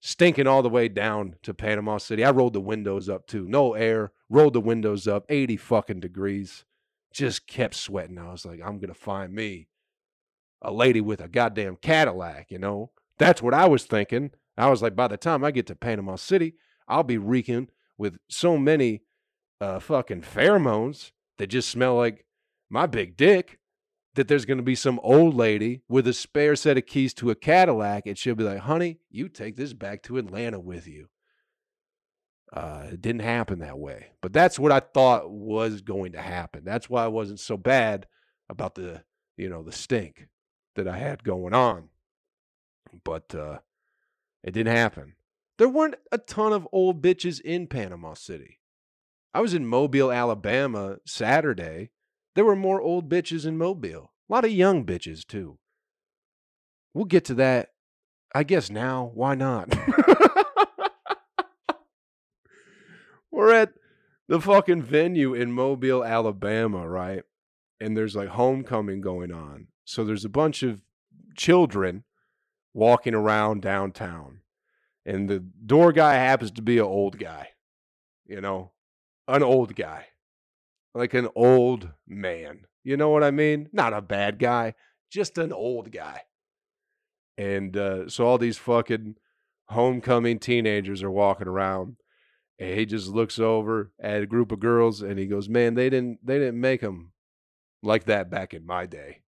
stinking 0.00 0.46
all 0.46 0.62
the 0.62 0.68
way 0.68 0.88
down 0.88 1.36
to 1.42 1.54
Panama 1.54 1.98
City. 1.98 2.24
I 2.24 2.30
rolled 2.30 2.52
the 2.52 2.60
windows 2.60 3.08
up 3.08 3.26
too. 3.26 3.46
No 3.46 3.74
air, 3.74 4.12
rolled 4.28 4.54
the 4.54 4.60
windows 4.60 5.06
up, 5.08 5.24
80 5.28 5.56
fucking 5.56 6.00
degrees. 6.00 6.64
Just 7.12 7.46
kept 7.46 7.74
sweating. 7.74 8.18
I 8.18 8.32
was 8.32 8.44
like, 8.44 8.60
I'm 8.60 8.78
going 8.78 8.88
to 8.88 8.94
find 8.94 9.32
me 9.32 9.68
a 10.64 10.72
lady 10.72 11.00
with 11.00 11.20
a 11.20 11.28
goddamn 11.28 11.76
Cadillac, 11.76 12.50
you 12.50 12.58
know? 12.58 12.90
That's 13.18 13.42
what 13.42 13.54
I 13.54 13.66
was 13.66 13.84
thinking. 13.84 14.32
I 14.56 14.68
was 14.68 14.82
like, 14.82 14.96
by 14.96 15.08
the 15.08 15.16
time 15.16 15.44
I 15.44 15.50
get 15.50 15.66
to 15.68 15.76
Panama 15.76 16.16
City, 16.16 16.54
I'll 16.88 17.02
be 17.02 17.18
reeking 17.18 17.68
with 17.98 18.18
so 18.28 18.56
many 18.56 19.02
uh, 19.60 19.78
fucking 19.78 20.22
pheromones 20.22 21.12
that 21.38 21.48
just 21.48 21.68
smell 21.68 21.96
like 21.96 22.24
my 22.70 22.86
big 22.86 23.16
dick 23.16 23.58
that 24.14 24.28
there's 24.28 24.44
going 24.44 24.58
to 24.58 24.64
be 24.64 24.74
some 24.74 25.00
old 25.02 25.34
lady 25.34 25.82
with 25.88 26.06
a 26.06 26.12
spare 26.12 26.54
set 26.54 26.78
of 26.78 26.86
keys 26.86 27.12
to 27.14 27.30
a 27.30 27.34
Cadillac 27.34 28.06
and 28.06 28.16
she'll 28.16 28.34
be 28.34 28.44
like, 28.44 28.60
honey, 28.60 28.98
you 29.10 29.28
take 29.28 29.56
this 29.56 29.72
back 29.72 30.02
to 30.04 30.18
Atlanta 30.18 30.60
with 30.60 30.86
you. 30.86 31.08
Uh, 32.52 32.86
it 32.92 33.00
didn't 33.00 33.22
happen 33.22 33.58
that 33.58 33.78
way. 33.78 34.06
But 34.20 34.32
that's 34.32 34.58
what 34.58 34.70
I 34.70 34.78
thought 34.78 35.30
was 35.30 35.80
going 35.80 36.12
to 36.12 36.20
happen. 36.20 36.64
That's 36.64 36.88
why 36.88 37.04
I 37.04 37.08
wasn't 37.08 37.40
so 37.40 37.56
bad 37.56 38.06
about 38.48 38.76
the, 38.76 39.02
you 39.36 39.48
know, 39.48 39.64
the 39.64 39.72
stink 39.72 40.28
that 40.74 40.88
I 40.88 40.98
had 40.98 41.24
going 41.24 41.54
on. 41.54 41.88
But 43.04 43.34
uh, 43.34 43.58
it 44.42 44.52
didn't 44.52 44.74
happen. 44.74 45.14
There 45.58 45.68
weren't 45.68 45.96
a 46.10 46.18
ton 46.18 46.52
of 46.52 46.68
old 46.72 47.02
bitches 47.02 47.40
in 47.40 47.66
Panama 47.66 48.14
City. 48.14 48.60
I 49.32 49.40
was 49.40 49.54
in 49.54 49.66
Mobile, 49.66 50.12
Alabama 50.12 50.98
Saturday. 51.06 51.90
There 52.34 52.44
were 52.44 52.56
more 52.56 52.80
old 52.80 53.08
bitches 53.08 53.46
in 53.46 53.56
Mobile. 53.58 54.12
A 54.28 54.32
lot 54.32 54.44
of 54.44 54.50
young 54.50 54.84
bitches, 54.84 55.26
too. 55.26 55.58
We'll 56.92 57.04
get 57.04 57.24
to 57.26 57.34
that, 57.34 57.70
I 58.34 58.42
guess, 58.44 58.70
now. 58.70 59.10
Why 59.14 59.34
not? 59.34 59.74
We're 63.30 63.52
at 63.52 63.74
the 64.28 64.40
fucking 64.40 64.82
venue 64.82 65.34
in 65.34 65.52
Mobile, 65.52 66.04
Alabama, 66.04 66.88
right? 66.88 67.24
and 67.80 67.96
there's 67.96 68.16
like 68.16 68.28
homecoming 68.28 69.00
going 69.00 69.32
on. 69.32 69.66
So 69.84 70.04
there's 70.04 70.24
a 70.24 70.30
bunch 70.30 70.62
of 70.62 70.80
children 71.36 72.04
walking 72.72 73.14
around 73.14 73.62
downtown. 73.62 74.40
And 75.06 75.28
the 75.28 75.38
door 75.38 75.92
guy 75.92 76.14
happens 76.14 76.50
to 76.52 76.62
be 76.62 76.78
an 76.78 76.84
old 76.84 77.18
guy, 77.18 77.50
you 78.26 78.40
know, 78.40 78.72
an 79.28 79.42
old 79.42 79.76
guy, 79.76 80.06
like 80.94 81.12
an 81.14 81.28
old 81.34 81.90
man. 82.06 82.66
You 82.82 82.96
know 82.96 83.10
what 83.10 83.22
I 83.22 83.30
mean? 83.30 83.68
Not 83.72 83.92
a 83.92 84.00
bad 84.00 84.38
guy, 84.38 84.74
just 85.10 85.36
an 85.38 85.52
old 85.52 85.92
guy. 85.92 86.22
And 87.36 87.76
uh, 87.76 88.08
so 88.08 88.26
all 88.26 88.38
these 88.38 88.58
fucking 88.58 89.16
homecoming 89.68 90.38
teenagers 90.38 91.02
are 91.02 91.10
walking 91.10 91.48
around. 91.48 91.96
And 92.58 92.78
he 92.78 92.86
just 92.86 93.08
looks 93.08 93.38
over 93.38 93.92
at 94.00 94.22
a 94.22 94.26
group 94.26 94.52
of 94.52 94.60
girls 94.60 95.02
and 95.02 95.18
he 95.18 95.26
goes, 95.26 95.48
"Man, 95.48 95.74
they 95.74 95.90
didn't 95.90 96.24
they 96.24 96.38
didn't 96.38 96.60
make 96.60 96.82
them 96.82 97.10
like 97.82 98.04
that 98.04 98.30
back 98.30 98.54
in 98.54 98.64
my 98.64 98.86
day." 98.86 99.23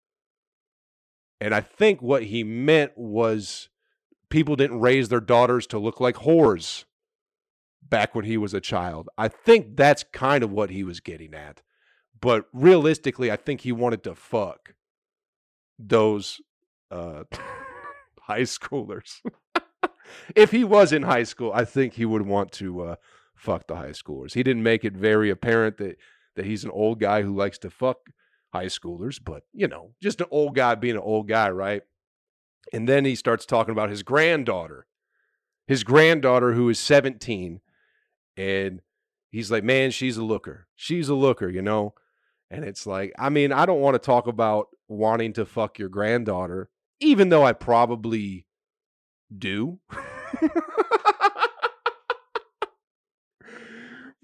And 1.44 1.54
I 1.54 1.60
think 1.60 2.00
what 2.00 2.22
he 2.22 2.42
meant 2.42 2.96
was 2.96 3.68
people 4.30 4.56
didn't 4.56 4.80
raise 4.80 5.10
their 5.10 5.20
daughters 5.20 5.66
to 5.66 5.78
look 5.78 6.00
like 6.00 6.14
whores 6.14 6.86
back 7.82 8.14
when 8.14 8.24
he 8.24 8.38
was 8.38 8.54
a 8.54 8.62
child. 8.62 9.10
I 9.18 9.28
think 9.28 9.76
that's 9.76 10.04
kind 10.10 10.42
of 10.42 10.50
what 10.50 10.70
he 10.70 10.84
was 10.84 11.00
getting 11.00 11.34
at. 11.34 11.60
But 12.18 12.46
realistically, 12.54 13.30
I 13.30 13.36
think 13.36 13.60
he 13.60 13.72
wanted 13.72 14.02
to 14.04 14.14
fuck 14.14 14.72
those 15.78 16.40
uh, 16.90 17.24
high 18.22 18.44
schoolers. 18.44 19.20
if 20.34 20.50
he 20.50 20.64
was 20.64 20.94
in 20.94 21.02
high 21.02 21.24
school, 21.24 21.52
I 21.54 21.66
think 21.66 21.92
he 21.92 22.06
would 22.06 22.22
want 22.22 22.52
to 22.52 22.80
uh, 22.80 22.96
fuck 23.34 23.66
the 23.66 23.76
high 23.76 23.90
schoolers. 23.90 24.32
He 24.32 24.42
didn't 24.42 24.62
make 24.62 24.82
it 24.82 24.94
very 24.94 25.28
apparent 25.28 25.76
that 25.76 25.98
that 26.36 26.46
he's 26.46 26.64
an 26.64 26.70
old 26.70 27.00
guy 27.00 27.20
who 27.20 27.36
likes 27.36 27.58
to 27.58 27.68
fuck 27.68 27.98
high 28.54 28.66
schoolers, 28.66 29.20
but 29.22 29.42
you 29.52 29.66
know, 29.66 29.90
just 30.00 30.20
an 30.20 30.28
old 30.30 30.54
guy 30.54 30.76
being 30.76 30.94
an 30.94 31.02
old 31.02 31.28
guy, 31.28 31.50
right? 31.50 31.82
And 32.72 32.88
then 32.88 33.04
he 33.04 33.16
starts 33.16 33.44
talking 33.44 33.72
about 33.72 33.90
his 33.90 34.02
granddaughter, 34.02 34.86
his 35.66 35.82
granddaughter 35.82 36.52
who 36.52 36.68
is 36.68 36.78
17, 36.78 37.60
and 38.36 38.80
he's 39.30 39.50
like, 39.50 39.64
"Man, 39.64 39.90
she's 39.90 40.16
a 40.16 40.24
looker. 40.24 40.68
She's 40.76 41.08
a 41.08 41.14
looker, 41.14 41.48
you 41.48 41.62
know." 41.62 41.94
And 42.50 42.64
it's 42.64 42.86
like, 42.86 43.12
I 43.18 43.28
mean, 43.28 43.52
I 43.52 43.66
don't 43.66 43.80
want 43.80 43.94
to 43.94 43.98
talk 43.98 44.28
about 44.28 44.68
wanting 44.86 45.32
to 45.32 45.44
fuck 45.44 45.78
your 45.78 45.88
granddaughter, 45.88 46.70
even 47.00 47.30
though 47.30 47.44
I 47.44 47.52
probably 47.52 48.46
do. 49.36 49.80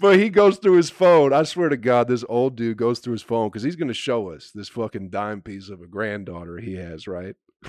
but 0.00 0.18
he 0.18 0.30
goes 0.30 0.56
through 0.56 0.76
his 0.76 0.88
phone. 0.88 1.32
I 1.34 1.42
swear 1.42 1.68
to 1.68 1.76
God, 1.76 2.08
this 2.08 2.24
old 2.28 2.56
dude 2.56 2.78
goes 2.78 3.00
through 3.00 3.12
his 3.12 3.22
phone 3.22 3.48
because 3.48 3.62
he's 3.62 3.76
going 3.76 3.88
to 3.88 3.94
show 3.94 4.30
us 4.30 4.50
this 4.52 4.70
fucking 4.70 5.10
dime 5.10 5.42
piece 5.42 5.68
of 5.68 5.82
a 5.82 5.86
granddaughter 5.86 6.56
he 6.56 6.76
has, 6.76 7.06
right? 7.06 7.36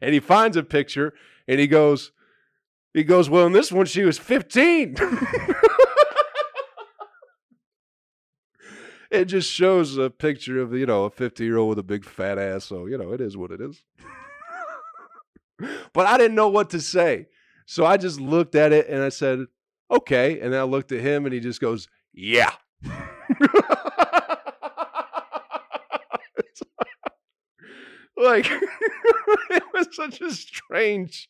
and 0.00 0.14
he 0.14 0.20
finds 0.20 0.56
a 0.56 0.62
picture 0.62 1.12
and 1.46 1.60
he 1.60 1.66
goes, 1.66 2.12
he 2.94 3.04
goes, 3.04 3.28
well, 3.28 3.44
in 3.46 3.52
this 3.52 3.70
one, 3.70 3.84
she 3.84 4.04
was 4.04 4.16
15. 4.18 4.96
it 9.10 9.26
just 9.26 9.52
shows 9.52 9.98
a 9.98 10.08
picture 10.08 10.62
of, 10.62 10.72
you 10.72 10.86
know, 10.86 11.04
a 11.04 11.10
50 11.10 11.44
year 11.44 11.58
old 11.58 11.68
with 11.68 11.78
a 11.78 11.82
big 11.82 12.06
fat 12.06 12.38
ass. 12.38 12.64
So, 12.64 12.86
you 12.86 12.96
know, 12.96 13.12
it 13.12 13.20
is 13.20 13.36
what 13.36 13.50
it 13.50 13.60
is 13.60 13.82
but 15.92 16.06
I 16.06 16.16
didn't 16.16 16.36
know 16.36 16.48
what 16.48 16.70
to 16.70 16.80
say. 16.80 17.26
So 17.66 17.84
I 17.84 17.98
just 17.98 18.18
looked 18.18 18.54
at 18.54 18.72
it 18.72 18.88
and 18.88 19.02
I 19.02 19.10
said, 19.10 19.44
okay. 19.90 20.40
And 20.40 20.54
I 20.54 20.62
looked 20.62 20.92
at 20.92 21.00
him 21.00 21.24
and 21.26 21.32
he 21.32 21.40
just 21.40 21.60
goes, 21.60 21.88
yeah. 22.12 22.52
like, 28.16 28.46
it 29.50 29.62
was 29.72 29.88
such 29.92 30.20
a 30.20 30.32
strange 30.32 31.28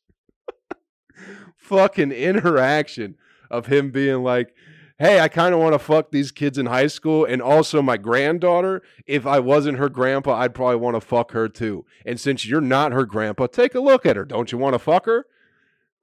fucking 1.57 2.13
interaction 2.13 3.17
of 3.51 3.67
him 3.67 3.91
being 3.91 4.23
like, 4.23 4.55
hey, 4.99 5.21
I 5.21 5.29
kind 5.29 5.55
of 5.55 5.61
want 5.61 5.75
to 5.75 5.79
fuck 5.79 6.11
these 6.11 6.33
kids 6.33 6.59
in 6.59 6.67
high 6.67 6.89
school. 6.89 7.25
And 7.25 7.41
also 7.41 7.81
my 7.83 7.97
granddaughter, 7.97 8.83
if 9.07 9.27
I 9.27 9.39
wasn't 9.39 9.79
her 9.79 9.89
grandpa, 9.89 10.35
I'd 10.35 10.55
probably 10.55 10.77
want 10.77 10.97
to 10.97 11.01
fuck 11.01 11.33
her 11.33 11.49
too. 11.49 11.85
And 12.05 12.21
since 12.21 12.47
you're 12.47 12.61
not 12.61 12.93
her 12.93 13.05
grandpa, 13.05 13.47
take 13.47 13.75
a 13.75 13.81
look 13.81 14.05
at 14.05 14.17
her. 14.17 14.25
Don't 14.25 14.51
you 14.51 14.59
want 14.59 14.75
to 14.75 14.79
fuck 14.79 15.07
her? 15.07 15.27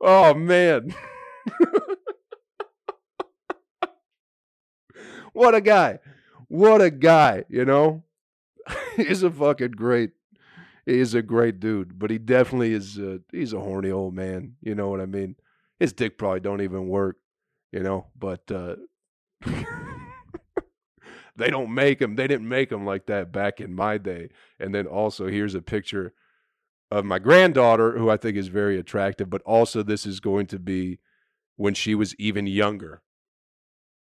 Oh, 0.01 0.33
man. 0.33 0.93
what 5.35 5.55
a 5.55 5.61
guy. 5.61 5.99
What 6.47 6.81
a 6.81 6.89
guy, 6.89 7.45
you 7.49 7.65
know? 7.65 8.03
he's 8.95 9.23
a 9.23 9.31
fucking 9.31 9.71
great. 9.71 10.11
He's 10.85 11.13
a 11.13 11.21
great 11.21 11.59
dude, 11.59 11.97
but 11.97 12.11
he 12.11 12.17
definitely 12.17 12.73
is. 12.73 12.97
A, 12.97 13.19
he's 13.31 13.53
a 13.53 13.59
horny 13.59 13.91
old 13.91 14.13
man. 14.13 14.55
You 14.61 14.75
know 14.75 14.89
what 14.89 15.01
I 15.01 15.05
mean? 15.05 15.35
His 15.79 15.93
dick 15.93 16.17
probably 16.17 16.39
don't 16.39 16.61
even 16.61 16.87
work 16.87 17.17
you 17.75 17.83
know, 17.83 18.07
but 18.17 18.49
uh, 18.49 18.77
they 21.35 21.49
don't 21.49 21.73
make 21.73 21.99
them. 21.99 22.15
They 22.15 22.25
didn't 22.25 22.47
make 22.47 22.69
them 22.69 22.85
like 22.85 23.07
that 23.07 23.33
back 23.33 23.59
in 23.59 23.75
my 23.75 23.97
day. 23.97 24.29
And 24.61 24.73
then 24.73 24.87
also, 24.87 25.27
here's 25.27 25.55
a 25.55 25.61
picture 25.61 26.13
of 26.89 27.03
my 27.03 27.19
granddaughter, 27.19 27.97
who 27.97 28.09
I 28.09 28.15
think 28.15 28.37
is 28.37 28.47
very 28.47 28.79
attractive, 28.79 29.29
but 29.29 29.41
also 29.41 29.83
this 29.83 30.05
is 30.05 30.21
going 30.21 30.45
to 30.47 30.57
be 30.57 30.99
when 31.57 31.73
she 31.73 31.95
was 31.95 32.15
even 32.15 32.47
younger. 32.47 33.01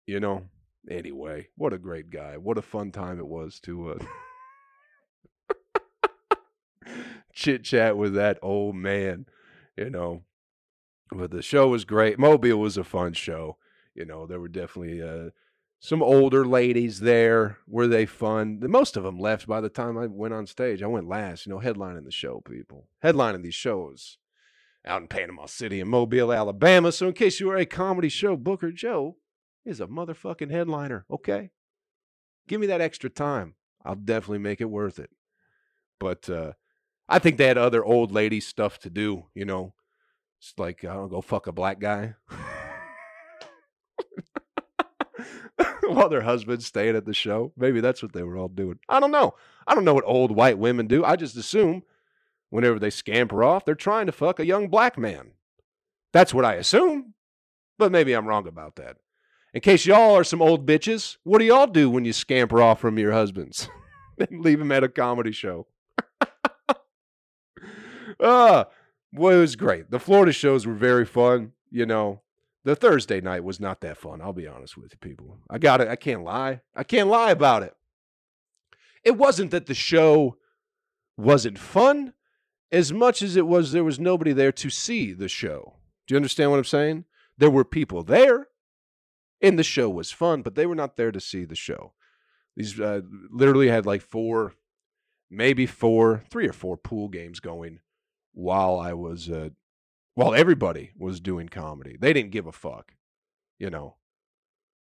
You 0.05 0.19
know, 0.19 0.49
anyway, 0.89 1.47
what 1.55 1.73
a 1.73 1.77
great 1.77 2.09
guy. 2.09 2.37
What 2.37 2.57
a 2.57 2.61
fun 2.61 2.91
time 2.91 3.19
it 3.19 3.27
was 3.27 3.59
to 3.61 3.97
uh, 5.49 5.55
chit 7.33 7.63
chat 7.63 7.97
with 7.97 8.13
that 8.15 8.39
old 8.41 8.75
man, 8.75 9.25
you 9.77 9.89
know. 9.89 10.23
But 11.11 11.31
the 11.31 11.41
show 11.41 11.67
was 11.67 11.85
great. 11.85 12.17
Mobile 12.17 12.57
was 12.57 12.77
a 12.77 12.83
fun 12.83 13.13
show. 13.13 13.57
You 13.93 14.05
know, 14.05 14.25
there 14.25 14.39
were 14.39 14.47
definitely 14.47 15.01
uh, 15.01 15.29
some 15.79 16.01
older 16.01 16.45
ladies 16.45 17.01
there. 17.01 17.57
Were 17.67 17.87
they 17.87 18.05
fun? 18.05 18.59
Most 18.63 18.97
of 18.97 19.03
them 19.03 19.19
left 19.19 19.47
by 19.47 19.61
the 19.61 19.69
time 19.69 19.97
I 19.97 20.07
went 20.07 20.33
on 20.33 20.47
stage. 20.47 20.81
I 20.81 20.87
went 20.87 21.07
last, 21.07 21.45
you 21.45 21.51
know, 21.51 21.59
headlining 21.59 22.05
the 22.05 22.11
show, 22.11 22.41
people. 22.41 22.87
Headlining 23.03 23.43
these 23.43 23.53
shows 23.53 24.17
out 24.85 25.01
in 25.01 25.07
Panama 25.07 25.45
City 25.45 25.79
and 25.79 25.89
Mobile, 25.89 26.33
Alabama. 26.33 26.91
So, 26.91 27.07
in 27.07 27.13
case 27.13 27.39
you 27.39 27.49
are 27.51 27.57
a 27.57 27.65
comedy 27.65 28.09
show, 28.09 28.35
Booker 28.35 28.71
Joe 28.71 29.17
is 29.65 29.79
a 29.79 29.87
motherfucking 29.87 30.51
headliner, 30.51 31.05
okay? 31.09 31.51
Give 32.47 32.59
me 32.59 32.67
that 32.67 32.81
extra 32.81 33.09
time. 33.09 33.55
I'll 33.85 33.95
definitely 33.95 34.39
make 34.39 34.61
it 34.61 34.69
worth 34.69 34.99
it. 34.99 35.09
But 35.99 36.29
uh, 36.29 36.53
I 37.07 37.19
think 37.19 37.37
they 37.37 37.47
had 37.47 37.57
other 37.57 37.83
old 37.83 38.11
lady 38.11 38.39
stuff 38.39 38.79
to 38.79 38.89
do, 38.89 39.27
you 39.33 39.45
know. 39.45 39.73
It's 40.39 40.53
like, 40.57 40.83
I 40.83 40.93
don't 40.93 41.09
go 41.09 41.21
fuck 41.21 41.47
a 41.47 41.51
black 41.51 41.79
guy. 41.79 42.15
while 45.93 46.09
their 46.09 46.21
husbands 46.21 46.65
staying 46.65 46.95
at 46.95 47.05
the 47.05 47.13
show. 47.13 47.53
Maybe 47.57 47.81
that's 47.81 48.01
what 48.01 48.13
they 48.13 48.23
were 48.23 48.37
all 48.37 48.47
doing. 48.47 48.79
I 48.89 48.99
don't 48.99 49.11
know. 49.11 49.35
I 49.67 49.75
don't 49.75 49.85
know 49.85 49.93
what 49.93 50.05
old 50.05 50.31
white 50.35 50.57
women 50.57 50.87
do. 50.87 51.03
I 51.03 51.15
just 51.15 51.35
assume 51.35 51.83
whenever 52.49 52.79
they 52.79 52.89
scamper 52.89 53.43
off, 53.43 53.65
they're 53.65 53.75
trying 53.75 54.05
to 54.07 54.11
fuck 54.11 54.39
a 54.39 54.45
young 54.45 54.67
black 54.67 54.97
man. 54.97 55.31
That's 56.11 56.33
what 56.33 56.45
I 56.45 56.55
assume. 56.55 57.13
But 57.79 57.91
maybe 57.91 58.13
I'm 58.13 58.27
wrong 58.27 58.47
about 58.47 58.75
that. 58.75 58.97
In 59.53 59.61
case 59.61 59.85
y'all 59.85 60.15
are 60.17 60.23
some 60.23 60.41
old 60.41 60.65
bitches, 60.65 61.17
what 61.23 61.37
do 61.39 61.45
y'all 61.45 61.67
do 61.67 61.89
when 61.89 62.05
you 62.05 62.13
scamper 62.13 62.61
off 62.61 62.79
from 62.79 62.97
your 62.97 63.11
husbands 63.11 63.69
and 64.17 64.41
leave 64.41 64.59
them 64.59 64.71
at 64.71 64.83
a 64.83 64.89
comedy 64.89 65.31
show? 65.31 65.67
Uh, 68.19 68.65
boy, 69.11 69.35
it 69.35 69.39
was 69.39 69.55
great. 69.55 69.89
The 69.89 69.99
Florida 69.99 70.31
shows 70.31 70.65
were 70.65 70.75
very 70.75 71.05
fun. 71.05 71.51
You 71.71 71.85
know, 71.85 72.21
the 72.63 72.75
Thursday 72.75 73.19
night 73.19 73.43
was 73.43 73.59
not 73.59 73.81
that 73.81 73.97
fun. 73.97 74.21
I'll 74.21 74.33
be 74.33 74.47
honest 74.47 74.77
with 74.77 74.93
you, 74.93 74.97
people. 74.99 75.39
I 75.49 75.57
got 75.57 75.81
it. 75.81 75.87
I 75.87 75.95
can't 75.95 76.23
lie. 76.23 76.61
I 76.75 76.83
can't 76.83 77.09
lie 77.09 77.31
about 77.31 77.63
it. 77.63 77.75
It 79.03 79.17
wasn't 79.17 79.51
that 79.51 79.65
the 79.65 79.73
show 79.73 80.37
wasn't 81.17 81.57
fun 81.59 82.13
as 82.71 82.93
much 82.93 83.21
as 83.21 83.35
it 83.35 83.47
was 83.47 83.71
there 83.71 83.83
was 83.83 83.99
nobody 83.99 84.31
there 84.31 84.51
to 84.53 84.69
see 84.69 85.11
the 85.11 85.27
show. 85.27 85.75
Do 86.07 86.13
you 86.13 86.17
understand 86.17 86.51
what 86.51 86.57
I'm 86.57 86.63
saying? 86.63 87.05
There 87.37 87.51
were 87.51 87.65
people 87.65 88.03
there, 88.03 88.47
and 89.43 89.59
the 89.59 89.63
show 89.63 89.89
was 89.89 90.11
fun, 90.11 90.41
but 90.41 90.55
they 90.55 90.65
were 90.65 90.73
not 90.73 90.95
there 90.95 91.11
to 91.11 91.19
see 91.19 91.43
the 91.43 91.53
show. 91.53 91.93
These 92.55 92.79
uh, 92.79 93.01
literally 93.29 93.67
had 93.67 93.85
like 93.85 94.01
four, 94.01 94.53
maybe 95.29 95.65
four, 95.65 96.23
three 96.31 96.47
or 96.47 96.53
four 96.53 96.77
pool 96.77 97.09
games 97.09 97.39
going 97.39 97.79
while 98.33 98.79
I 98.79 98.93
was 98.93 99.29
uh, 99.29 99.49
while 100.15 100.33
everybody 100.33 100.91
was 100.97 101.19
doing 101.19 101.49
comedy. 101.49 101.97
They 101.99 102.13
didn't 102.13 102.31
give 102.31 102.47
a 102.47 102.51
fuck, 102.51 102.93
you 103.59 103.69
know. 103.69 103.97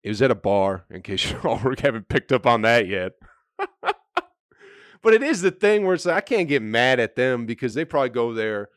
It 0.03 0.11
was 0.11 0.23
at 0.23 0.31
a 0.31 0.37
bar, 0.37 0.85
in 0.91 1.03
case 1.03 1.31
you 1.31 1.39
all 1.45 1.59
haven't 1.59 2.09
picked 2.09 2.33
up 2.33 2.47
on 2.47 2.63
that 2.63 2.87
yet. 2.87 3.13
but 3.83 5.15
it 5.15 5.23
is 5.23 5.43
the 5.43 5.51
thing 5.51 5.85
where 5.85 5.95
it's 5.95 6.07
like, 6.07 6.17
I 6.17 6.21
can't 6.21 6.49
get 6.49 6.63
mad 6.63 7.01
at 7.01 7.17
them 7.17 7.45
because 7.45 7.75
they 7.75 7.85
probably 7.85 8.11
go 8.11 8.33
there 8.33 8.69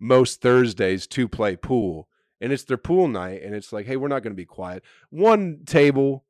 most 0.00 0.40
Thursdays 0.40 1.06
to 1.08 1.28
play 1.28 1.54
pool. 1.54 2.08
And 2.40 2.52
it's 2.52 2.64
their 2.64 2.78
pool 2.78 3.06
night, 3.06 3.42
and 3.42 3.54
it's 3.54 3.72
like, 3.72 3.86
hey, 3.86 3.96
we're 3.96 4.08
not 4.08 4.22
going 4.22 4.32
to 4.32 4.36
be 4.36 4.46
quiet. 4.46 4.82
One 5.10 5.60
table 5.66 6.24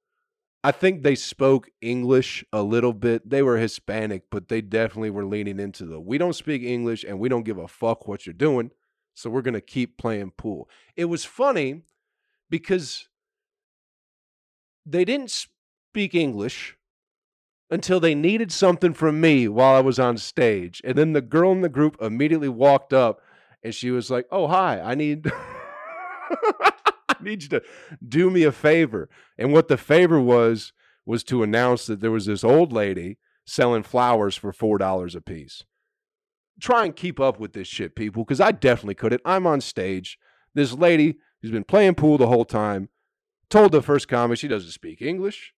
I 0.62 0.73
think 0.73 1.02
they 1.02 1.14
spoke 1.14 1.71
English 1.81 2.45
a 2.52 2.62
little 2.62 2.93
bit. 2.93 3.29
They 3.29 3.43
were 3.43 3.57
Hispanic, 3.57 4.25
but 4.31 4.49
they 4.49 4.61
definitely 4.61 5.11
were 5.11 5.25
leaning 5.25 5.59
into 5.59 5.87
the 5.87 5.99
we 5.99 6.19
don't 6.19 6.35
speak 6.35 6.62
English 6.62 7.05
and 7.05 7.19
we 7.19 7.29
don't 7.29 7.45
give 7.45 7.59
a 7.59 7.69
fuck 7.69 8.07
what 8.07 8.26
you're 8.26 8.35
doing. 8.35 8.71
So 9.14 9.31
we're 9.31 9.43
going 9.43 9.55
to 9.55 9.61
keep 9.61 9.97
playing 9.97 10.33
pool. 10.33 10.69
It 10.97 11.07
was 11.07 11.25
funny 11.25 11.83
because 12.49 13.09
they 14.85 15.05
didn't 15.05 15.31
speak 15.31 16.14
English 16.14 16.76
until 17.71 18.00
they 18.00 18.14
needed 18.14 18.52
something 18.52 18.93
from 18.93 19.21
me 19.21 19.49
while 19.49 19.75
I 19.75 19.81
was 19.81 19.99
on 19.99 20.19
stage. 20.19 20.83
And 20.85 20.97
then 20.97 21.12
the 21.12 21.21
girl 21.23 21.52
in 21.52 21.61
the 21.62 21.69
group 21.69 21.97
immediately 22.00 22.49
walked 22.49 22.93
up 22.93 23.21
and 23.62 23.75
she 23.75 23.90
was 23.90 24.11
like, 24.11 24.26
"Oh, 24.31 24.47
hi. 24.47 24.81
I 24.81 24.95
need 24.95 25.31
I 27.08 27.16
need 27.20 27.42
you 27.42 27.49
to 27.50 27.62
do 28.06 28.30
me 28.30 28.44
a 28.44 28.52
favor." 28.52 29.08
And 29.38 29.52
what 29.52 29.68
the 29.68 29.76
favor 29.76 30.20
was 30.20 30.72
was 31.06 31.25
to 31.25 31.42
announce 31.42 31.87
that 31.87 32.00
there 32.00 32.10
was 32.10 32.26
this 32.26 32.44
old 32.44 32.72
lady 32.72 33.18
selling 33.44 33.82
flowers 33.82 34.37
for 34.37 34.52
$4 34.52 35.16
a 35.16 35.20
piece. 35.20 35.64
Try 36.60 36.84
and 36.84 36.94
keep 36.94 37.18
up 37.18 37.40
with 37.40 37.52
this 37.52 37.66
shit, 37.66 37.96
people, 37.96 38.22
because 38.22 38.40
I 38.40 38.52
definitely 38.52 38.94
couldn't. 38.94 39.22
I'm 39.25 39.46
on 39.46 39.60
stage. 39.60 40.18
This 40.54 40.72
lady 40.72 41.16
who's 41.40 41.50
been 41.50 41.64
playing 41.64 41.94
pool 41.94 42.18
the 42.18 42.28
whole 42.28 42.44
time 42.44 42.90
told 43.49 43.72
the 43.72 43.82
first 43.82 44.08
comic 44.08 44.38
she 44.38 44.46
doesn't 44.46 44.70
speak 44.70 45.02
English 45.02 45.54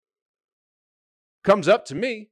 comes 1.42 1.68
up 1.68 1.84
to 1.86 1.94
me 1.94 2.30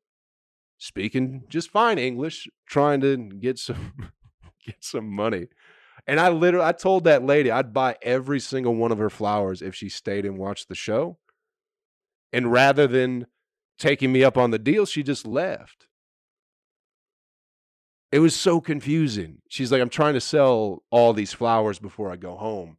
speaking 0.80 1.44
just 1.49 1.70
fine 1.70 1.99
English, 1.99 2.49
trying 2.66 3.00
to 3.02 3.16
get 3.16 3.59
some 3.59 4.11
get 4.66 4.76
some 4.80 5.09
money. 5.09 5.47
And 6.07 6.19
I 6.19 6.28
literally 6.28 6.66
I 6.66 6.73
told 6.73 7.04
that 7.04 7.25
lady 7.25 7.50
I'd 7.50 7.73
buy 7.73 7.97
every 8.02 8.40
single 8.40 8.75
one 8.75 8.92
of 8.92 8.99
her 8.99 9.11
flowers 9.11 9.62
if 9.62 9.75
she 9.75 9.88
stayed 9.88 10.25
and 10.25 10.38
watched 10.38 10.69
the 10.69 10.75
show. 10.75 11.19
And 12.33 12.52
rather 12.52 12.87
than 12.87 13.26
taking 13.78 14.12
me 14.12 14.25
up 14.25 14.37
on 14.37 14.50
the 14.50 14.59
deal, 14.59 14.87
she 14.87 15.02
just 15.02 15.26
left. 15.26 15.87
It 18.12 18.19
was 18.19 18.35
so 18.35 18.61
confusing. 18.61 19.38
She's 19.49 19.71
like, 19.71 19.80
I'm 19.80 19.88
trying 19.88 20.14
to 20.14 20.21
sell 20.21 20.83
all 20.90 21.12
these 21.12 21.33
flowers 21.33 21.78
before 21.78 22.11
I 22.11 22.16
go 22.16 22.37
home. 22.37 22.78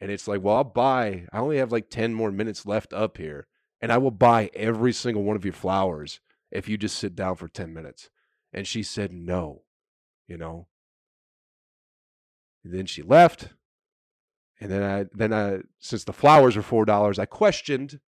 And 0.00 0.10
it's 0.10 0.26
like, 0.26 0.42
well, 0.42 0.56
I'll 0.56 0.64
buy, 0.64 1.26
I 1.32 1.38
only 1.38 1.58
have 1.58 1.72
like 1.72 1.90
10 1.90 2.14
more 2.14 2.30
minutes 2.30 2.66
left 2.66 2.92
up 2.92 3.16
here 3.18 3.46
and 3.80 3.92
I 3.92 3.98
will 3.98 4.10
buy 4.10 4.50
every 4.54 4.92
single 4.92 5.22
one 5.22 5.36
of 5.36 5.44
your 5.44 5.52
flowers 5.52 6.20
if 6.50 6.68
you 6.68 6.78
just 6.78 6.96
sit 6.96 7.14
down 7.14 7.36
for 7.36 7.48
10 7.48 7.74
minutes. 7.74 8.08
And 8.52 8.66
she 8.66 8.82
said 8.82 9.12
no, 9.12 9.62
you 10.26 10.38
know. 10.38 10.68
And 12.64 12.72
then 12.72 12.86
she 12.86 13.02
left. 13.02 13.50
And 14.60 14.70
then 14.70 14.82
I 14.82 15.06
then 15.12 15.32
I 15.32 15.60
since 15.78 16.04
the 16.04 16.12
flowers 16.12 16.56
were 16.56 16.62
four 16.62 16.84
dollars, 16.84 17.18
I 17.18 17.26
questioned 17.26 18.00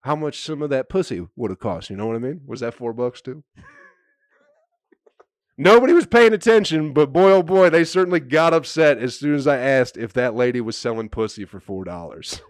how 0.00 0.16
much 0.16 0.40
some 0.40 0.60
of 0.60 0.70
that 0.70 0.88
pussy 0.88 1.26
would 1.36 1.50
have 1.50 1.60
cost. 1.60 1.88
You 1.88 1.96
know 1.96 2.06
what 2.06 2.16
I 2.16 2.20
mean? 2.20 2.42
Was 2.46 2.60
that 2.60 2.74
four 2.74 2.92
bucks 2.92 3.20
too? 3.20 3.44
Nobody 5.56 5.92
was 5.92 6.06
paying 6.06 6.32
attention, 6.32 6.92
but 6.92 7.12
boy 7.12 7.30
oh 7.30 7.42
boy, 7.42 7.70
they 7.70 7.84
certainly 7.84 8.18
got 8.18 8.52
upset 8.52 8.98
as 8.98 9.16
soon 9.16 9.36
as 9.36 9.46
I 9.46 9.58
asked 9.58 9.96
if 9.96 10.12
that 10.14 10.34
lady 10.34 10.60
was 10.60 10.76
selling 10.76 11.08
pussy 11.08 11.44
for 11.44 11.60
four 11.60 11.84
dollars. 11.84 12.42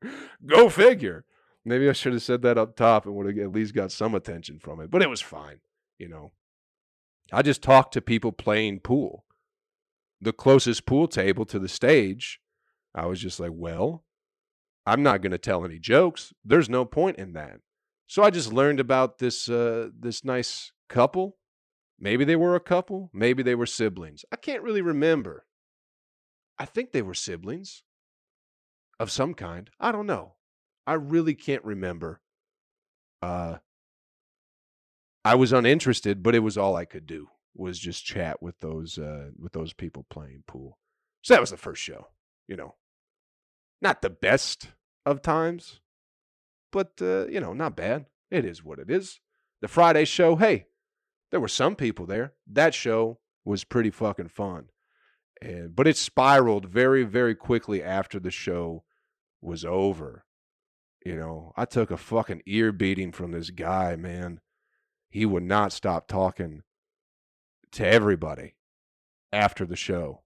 Go 0.46 0.68
figure. 0.68 1.24
Maybe 1.64 1.88
I 1.88 1.92
should 1.92 2.12
have 2.12 2.22
said 2.22 2.42
that 2.42 2.58
up 2.58 2.76
top 2.76 3.06
and 3.06 3.14
would 3.14 3.26
have 3.26 3.38
at 3.38 3.52
least 3.52 3.74
got 3.74 3.92
some 3.92 4.14
attention 4.14 4.58
from 4.58 4.80
it, 4.80 4.90
but 4.90 5.02
it 5.02 5.10
was 5.10 5.20
fine, 5.20 5.60
you 5.98 6.08
know. 6.08 6.32
I 7.32 7.42
just 7.42 7.62
talked 7.62 7.92
to 7.94 8.00
people 8.00 8.32
playing 8.32 8.80
pool. 8.80 9.24
The 10.20 10.32
closest 10.32 10.86
pool 10.86 11.06
table 11.06 11.44
to 11.46 11.58
the 11.58 11.68
stage, 11.68 12.40
I 12.94 13.06
was 13.06 13.20
just 13.20 13.38
like, 13.38 13.52
well, 13.54 14.04
I'm 14.86 15.02
not 15.02 15.20
going 15.20 15.32
to 15.32 15.38
tell 15.38 15.64
any 15.64 15.78
jokes. 15.78 16.32
There's 16.44 16.68
no 16.68 16.84
point 16.84 17.18
in 17.18 17.34
that. 17.34 17.60
So 18.06 18.22
I 18.22 18.30
just 18.30 18.52
learned 18.52 18.80
about 18.80 19.18
this 19.18 19.48
uh, 19.50 19.90
this 19.96 20.24
nice 20.24 20.72
couple. 20.88 21.36
Maybe 22.00 22.24
they 22.24 22.36
were 22.36 22.54
a 22.54 22.60
couple. 22.60 23.10
Maybe 23.12 23.42
they 23.42 23.54
were 23.54 23.66
siblings. 23.66 24.24
I 24.32 24.36
can't 24.36 24.62
really 24.62 24.80
remember. 24.80 25.44
I 26.58 26.64
think 26.64 26.92
they 26.92 27.02
were 27.02 27.14
siblings 27.14 27.82
of 28.98 29.10
some 29.10 29.34
kind. 29.34 29.68
I 29.78 29.92
don't 29.92 30.06
know. 30.06 30.34
I 30.86 30.94
really 30.94 31.34
can't 31.34 31.64
remember. 31.64 32.22
Uh, 33.20 33.56
I 35.28 35.34
was 35.34 35.52
uninterested, 35.52 36.22
but 36.22 36.34
it 36.34 36.38
was 36.38 36.56
all 36.56 36.74
I 36.74 36.86
could 36.86 37.06
do 37.06 37.28
was 37.54 37.78
just 37.78 38.06
chat 38.06 38.42
with 38.42 38.58
those 38.60 38.96
uh, 38.96 39.28
with 39.38 39.52
those 39.52 39.74
people 39.74 40.06
playing 40.08 40.44
pool. 40.46 40.78
So 41.20 41.34
that 41.34 41.40
was 41.42 41.50
the 41.50 41.58
first 41.58 41.82
show. 41.82 42.06
You 42.46 42.56
know, 42.56 42.76
not 43.82 44.00
the 44.00 44.08
best 44.08 44.68
of 45.04 45.20
times, 45.20 45.80
but 46.72 46.92
uh, 47.02 47.26
you 47.26 47.40
know, 47.40 47.52
not 47.52 47.76
bad. 47.76 48.06
It 48.30 48.46
is 48.46 48.64
what 48.64 48.78
it 48.78 48.90
is. 48.90 49.20
The 49.60 49.68
Friday 49.68 50.06
show, 50.06 50.36
hey, 50.36 50.64
there 51.30 51.40
were 51.40 51.48
some 51.48 51.76
people 51.76 52.06
there. 52.06 52.32
That 52.50 52.72
show 52.72 53.18
was 53.44 53.64
pretty 53.64 53.90
fucking 53.90 54.28
fun. 54.28 54.70
And 55.42 55.76
but 55.76 55.86
it 55.86 55.98
spiraled 55.98 56.64
very, 56.64 57.04
very 57.04 57.34
quickly 57.34 57.82
after 57.82 58.18
the 58.18 58.30
show 58.30 58.84
was 59.42 59.62
over. 59.62 60.24
You 61.04 61.16
know, 61.16 61.52
I 61.54 61.66
took 61.66 61.90
a 61.90 61.98
fucking 61.98 62.44
ear 62.46 62.72
beating 62.72 63.12
from 63.12 63.32
this 63.32 63.50
guy, 63.50 63.94
man. 63.94 64.40
He 65.10 65.24
would 65.24 65.42
not 65.42 65.72
stop 65.72 66.06
talking 66.08 66.62
to 67.72 67.86
everybody 67.86 68.54
after 69.32 69.64
the 69.64 69.76
show. 69.76 70.22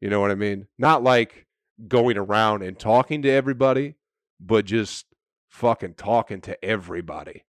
You 0.00 0.10
know 0.10 0.20
what 0.20 0.30
I 0.30 0.34
mean? 0.34 0.66
Not 0.78 1.02
like 1.02 1.46
going 1.88 2.16
around 2.16 2.62
and 2.62 2.78
talking 2.78 3.22
to 3.22 3.30
everybody, 3.30 3.96
but 4.38 4.64
just 4.64 5.06
fucking 5.48 5.94
talking 5.94 6.40
to 6.42 6.64
everybody. 6.64 7.44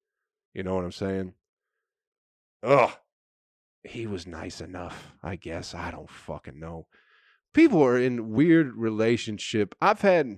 You 0.53 0.63
know 0.63 0.75
what 0.75 0.83
I'm 0.83 0.91
saying? 0.91 1.33
Ugh. 2.63 2.91
He 3.83 4.05
was 4.05 4.27
nice 4.27 4.61
enough, 4.61 5.13
I 5.23 5.35
guess. 5.35 5.73
I 5.73 5.89
don't 5.89 6.09
fucking 6.09 6.59
know. 6.59 6.87
People 7.53 7.83
are 7.83 7.97
in 7.97 8.31
weird 8.31 8.75
relationship. 8.75 9.75
I've 9.81 10.01
had 10.01 10.37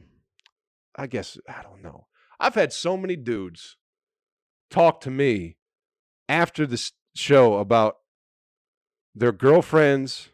I 0.96 1.08
guess 1.08 1.38
I 1.48 1.62
don't 1.63 1.82
know. 1.82 2.08
I've 2.39 2.56
had 2.56 2.72
so 2.72 2.96
many 2.98 3.15
dudes 3.15 3.78
talk 4.69 5.02
to 5.02 5.12
me 5.12 5.58
after 6.28 6.66
the 6.66 6.92
show 7.16 7.56
about 7.56 7.98
their 9.16 9.32
girlfriends 9.32 10.30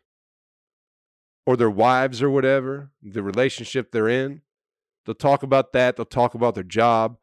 or 1.45 1.57
their 1.57 1.69
wives 1.69 2.21
or 2.21 2.29
whatever, 2.29 2.91
the 3.01 3.23
relationship 3.23 3.91
they're 3.91 4.07
in. 4.07 4.41
They'll 5.05 5.15
talk 5.15 5.43
about 5.43 5.73
that, 5.73 5.95
they'll 5.95 6.05
talk 6.05 6.35
about 6.35 6.55
their 6.55 6.63
job, 6.63 7.17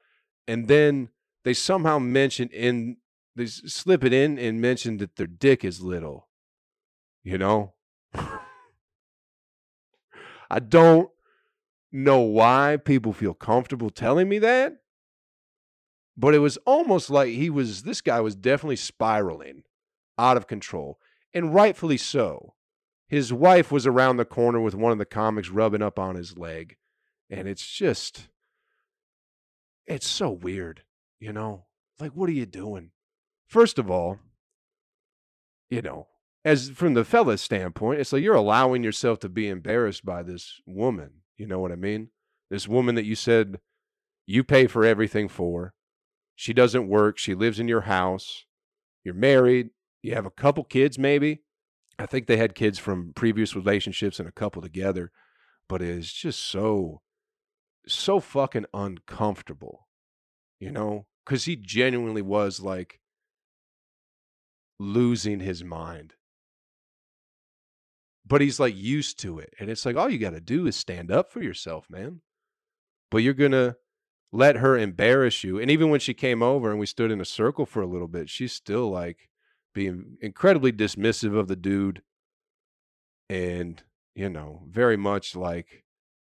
and 0.49 0.67
then 0.67 1.11
they 1.45 1.55
somehow 1.55 1.99
mention 1.99 2.49
in 2.49 2.97
they 3.37 3.47
slip 3.47 4.03
it 4.03 4.13
in 4.15 4.39
and 4.39 4.61
mention 4.61 4.97
that 4.97 5.17
their 5.17 5.27
dick 5.27 5.65
is 5.65 5.83
little. 5.83 6.29
You 7.23 7.39
know? 7.39 7.75
I 10.51 10.59
don't 10.59 11.11
know 11.93 12.21
why 12.21 12.79
people 12.83 13.13
feel 13.13 13.35
comfortable 13.35 13.91
telling 13.91 14.29
me 14.29 14.39
that, 14.39 14.79
but 16.17 16.35
it 16.35 16.39
was 16.39 16.57
almost 16.67 17.11
like 17.11 17.29
he 17.29 17.51
was, 17.51 17.83
this 17.83 18.01
guy 18.01 18.21
was 18.21 18.35
definitely 18.35 18.77
spiraling 18.77 19.63
out 20.19 20.37
of 20.37 20.47
control, 20.47 20.99
and 21.35 21.55
rightfully 21.55 21.97
so. 21.97 22.55
His 23.09 23.33
wife 23.33 23.71
was 23.71 23.87
around 23.87 24.17
the 24.17 24.25
corner 24.25 24.61
with 24.61 24.75
one 24.75 24.93
of 24.93 24.99
the 24.99 25.05
comics 25.05 25.49
rubbing 25.51 25.83
up 25.83 25.99
on 25.99 26.17
his 26.17 26.37
leg, 26.37 26.77
and 27.31 27.47
it's 27.47 27.67
just, 27.67 28.29
it's 29.87 30.09
so 30.09 30.31
weird, 30.31 30.83
you 31.21 31.33
know? 31.33 31.67
Like, 32.01 32.13
what 32.13 32.29
are 32.29 32.35
you 32.35 32.47
doing? 32.47 32.91
First 33.47 33.79
of 33.79 33.91
all, 33.91 34.19
you 35.71 35.83
know, 35.83 36.09
as 36.45 36.71
from 36.71 36.95
the 36.95 37.05
fella's 37.05 37.41
standpoint, 37.41 38.01
it's 38.01 38.13
like 38.13 38.23
you're 38.23 38.35
allowing 38.35 38.83
yourself 38.83 39.19
to 39.21 39.29
be 39.29 39.49
embarrassed 39.49 40.05
by 40.05 40.23
this 40.23 40.61
woman. 40.67 41.23
You 41.37 41.47
know 41.47 41.59
what 41.59 41.73
I 41.73 41.77
mean? 41.77 42.11
This 42.51 42.69
woman 42.69 42.95
that 42.95 43.05
you 43.05 43.15
said 43.15 43.61
you 44.27 44.45
pay 44.45 44.67
for 44.67 44.85
everything 44.85 45.29
for. 45.29 45.75
She 46.37 46.53
doesn't 46.53 46.88
work. 46.88 47.18
She 47.18 47.35
lives 47.35 47.59
in 47.59 47.66
your 47.66 47.83
house. 47.83 48.44
You're 49.03 49.14
married. 49.14 49.70
You 50.03 50.14
have 50.14 50.27
a 50.27 50.31
couple 50.31 50.62
kids, 50.64 50.99
maybe. 50.99 51.42
I 51.99 52.07
think 52.07 52.27
they 52.27 52.37
had 52.37 52.55
kids 52.55 52.79
from 52.79 53.12
previous 53.14 53.57
relationships 53.57 54.20
and 54.20 54.29
a 54.29 54.33
couple 54.33 54.62
together, 54.62 55.11
but 55.68 55.83
it's 55.83 56.12
just 56.12 56.40
so, 56.40 57.01
so 57.88 58.20
fucking 58.20 58.66
uncomfortable, 58.75 59.88
you 60.61 60.70
know? 60.70 61.07
Because 61.25 61.46
he 61.46 61.57
genuinely 61.57 62.22
was 62.22 62.61
like 62.61 63.01
losing 64.79 65.40
his 65.40 65.64
mind 65.64 66.14
but 68.27 68.40
he's 68.40 68.59
like 68.59 68.77
used 68.77 69.18
to 69.20 69.38
it. 69.38 69.55
And 69.59 69.70
it's 69.70 69.87
like, 69.87 69.96
all 69.96 70.11
you 70.11 70.18
got 70.18 70.31
to 70.31 70.40
do 70.40 70.66
is 70.66 70.77
stand 70.77 71.11
up 71.11 71.31
for 71.31 71.42
yourself, 71.42 71.87
man. 71.88 72.20
But 73.11 73.18
you're 73.18 73.35
going 73.35 73.53
to 73.53 73.77
let 74.33 74.57
her 74.57 74.77
embarrass 74.77 75.45
you. 75.45 75.59
And 75.59 75.71
even 75.71 75.91
when 75.91 76.01
she 76.01 76.15
came 76.15 76.43
over 76.43 76.71
and 76.71 76.79
we 76.79 76.87
stood 76.87 77.11
in 77.11 77.21
a 77.21 77.25
circle 77.25 77.67
for 77.67 77.81
a 77.81 77.87
little 77.87 78.09
bit, 78.09 78.29
she's 78.29 78.53
still 78.53 78.91
like 78.91 79.29
being 79.75 80.17
incredibly 80.21 80.73
dismissive 80.73 81.37
of 81.37 81.49
the 81.49 81.57
dude 81.57 82.03
and, 83.29 83.83
you 84.15 84.29
know, 84.29 84.62
very 84.69 84.97
much 84.97 85.37
like 85.37 85.85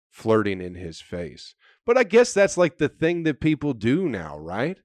flirting 0.10 0.62
in 0.62 0.75
his 0.75 1.01
face. 1.01 1.55
But 1.86 1.97
I 1.97 2.03
guess 2.03 2.34
that's 2.34 2.58
like 2.58 2.77
the 2.77 2.89
thing 2.89 3.23
that 3.23 3.39
people 3.39 3.73
do 3.73 4.10
now, 4.10 4.38
right? 4.38 4.77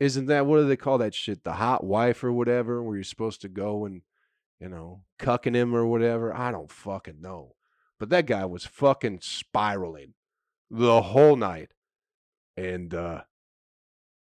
Isn't 0.00 0.26
that 0.26 0.46
what 0.46 0.58
do 0.58 0.66
they 0.66 0.76
call 0.76 0.98
that 0.98 1.14
shit? 1.14 1.44
The 1.44 1.54
hot 1.54 1.84
wife 1.84 2.22
or 2.22 2.32
whatever, 2.32 2.82
where 2.82 2.96
you're 2.96 3.04
supposed 3.04 3.40
to 3.42 3.48
go 3.48 3.86
and, 3.86 4.02
you 4.60 4.68
know, 4.68 5.02
cucking 5.18 5.54
him 5.54 5.74
or 5.74 5.86
whatever. 5.86 6.34
I 6.34 6.50
don't 6.50 6.70
fucking 6.70 7.20
know. 7.20 7.54
But 7.98 8.10
that 8.10 8.26
guy 8.26 8.44
was 8.44 8.66
fucking 8.66 9.20
spiraling 9.22 10.14
the 10.70 11.00
whole 11.00 11.36
night. 11.36 11.70
And 12.56 12.94
uh 12.94 13.22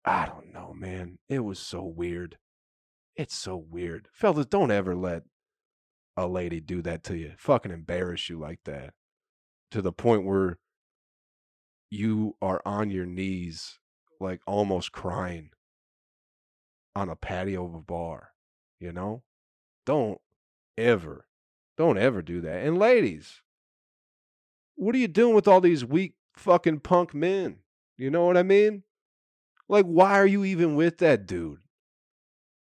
I 0.04 0.26
don't 0.26 0.52
know, 0.54 0.74
man. 0.74 1.20
It 1.30 1.40
was 1.40 1.60
so 1.60 1.84
weird. 1.84 2.38
It's 3.16 3.36
so 3.36 3.56
weird. 3.56 4.08
Fellas, 4.14 4.48
don't 4.48 4.72
ever 4.72 4.96
let 4.96 5.24
a 6.18 6.28
lady 6.28 6.60
do 6.60 6.82
that 6.82 7.04
to 7.06 7.18
you. 7.18 7.34
Fucking 7.38 7.72
embarrass 7.72 8.30
you 8.30 8.40
like 8.40 8.62
that. 8.66 8.94
To 9.72 9.82
the 9.82 9.92
point 9.92 10.26
where 10.26 10.58
you 11.90 12.36
are 12.42 12.62
on 12.66 12.90
your 12.90 13.06
knees, 13.06 13.80
like 14.20 14.42
almost 14.48 14.92
crying 14.92 15.52
on 16.96 17.10
a 17.10 17.16
patio 17.16 17.66
of 17.66 17.76
a 17.76 17.82
bar. 17.82 18.30
You 18.80 18.92
know? 18.92 19.24
Don't 19.86 20.20
ever, 20.78 21.28
don't 21.78 21.98
ever 21.98 22.22
do 22.22 22.42
that. 22.42 22.66
And 22.66 22.78
ladies, 22.78 23.42
what 24.76 24.96
are 24.96 25.00
you 25.00 25.08
doing 25.08 25.36
with 25.36 25.48
all 25.48 25.62
these 25.62 25.86
weak 25.86 26.16
fucking 26.36 26.80
punk 26.80 27.14
men? 27.14 27.61
You 28.02 28.10
know 28.10 28.26
what 28.26 28.36
I 28.36 28.42
mean? 28.42 28.82
Like, 29.70 29.86
why 29.86 30.14
are 30.14 30.26
you 30.26 30.44
even 30.44 30.74
with 30.76 30.98
that 30.98 31.28
dude? 31.28 31.60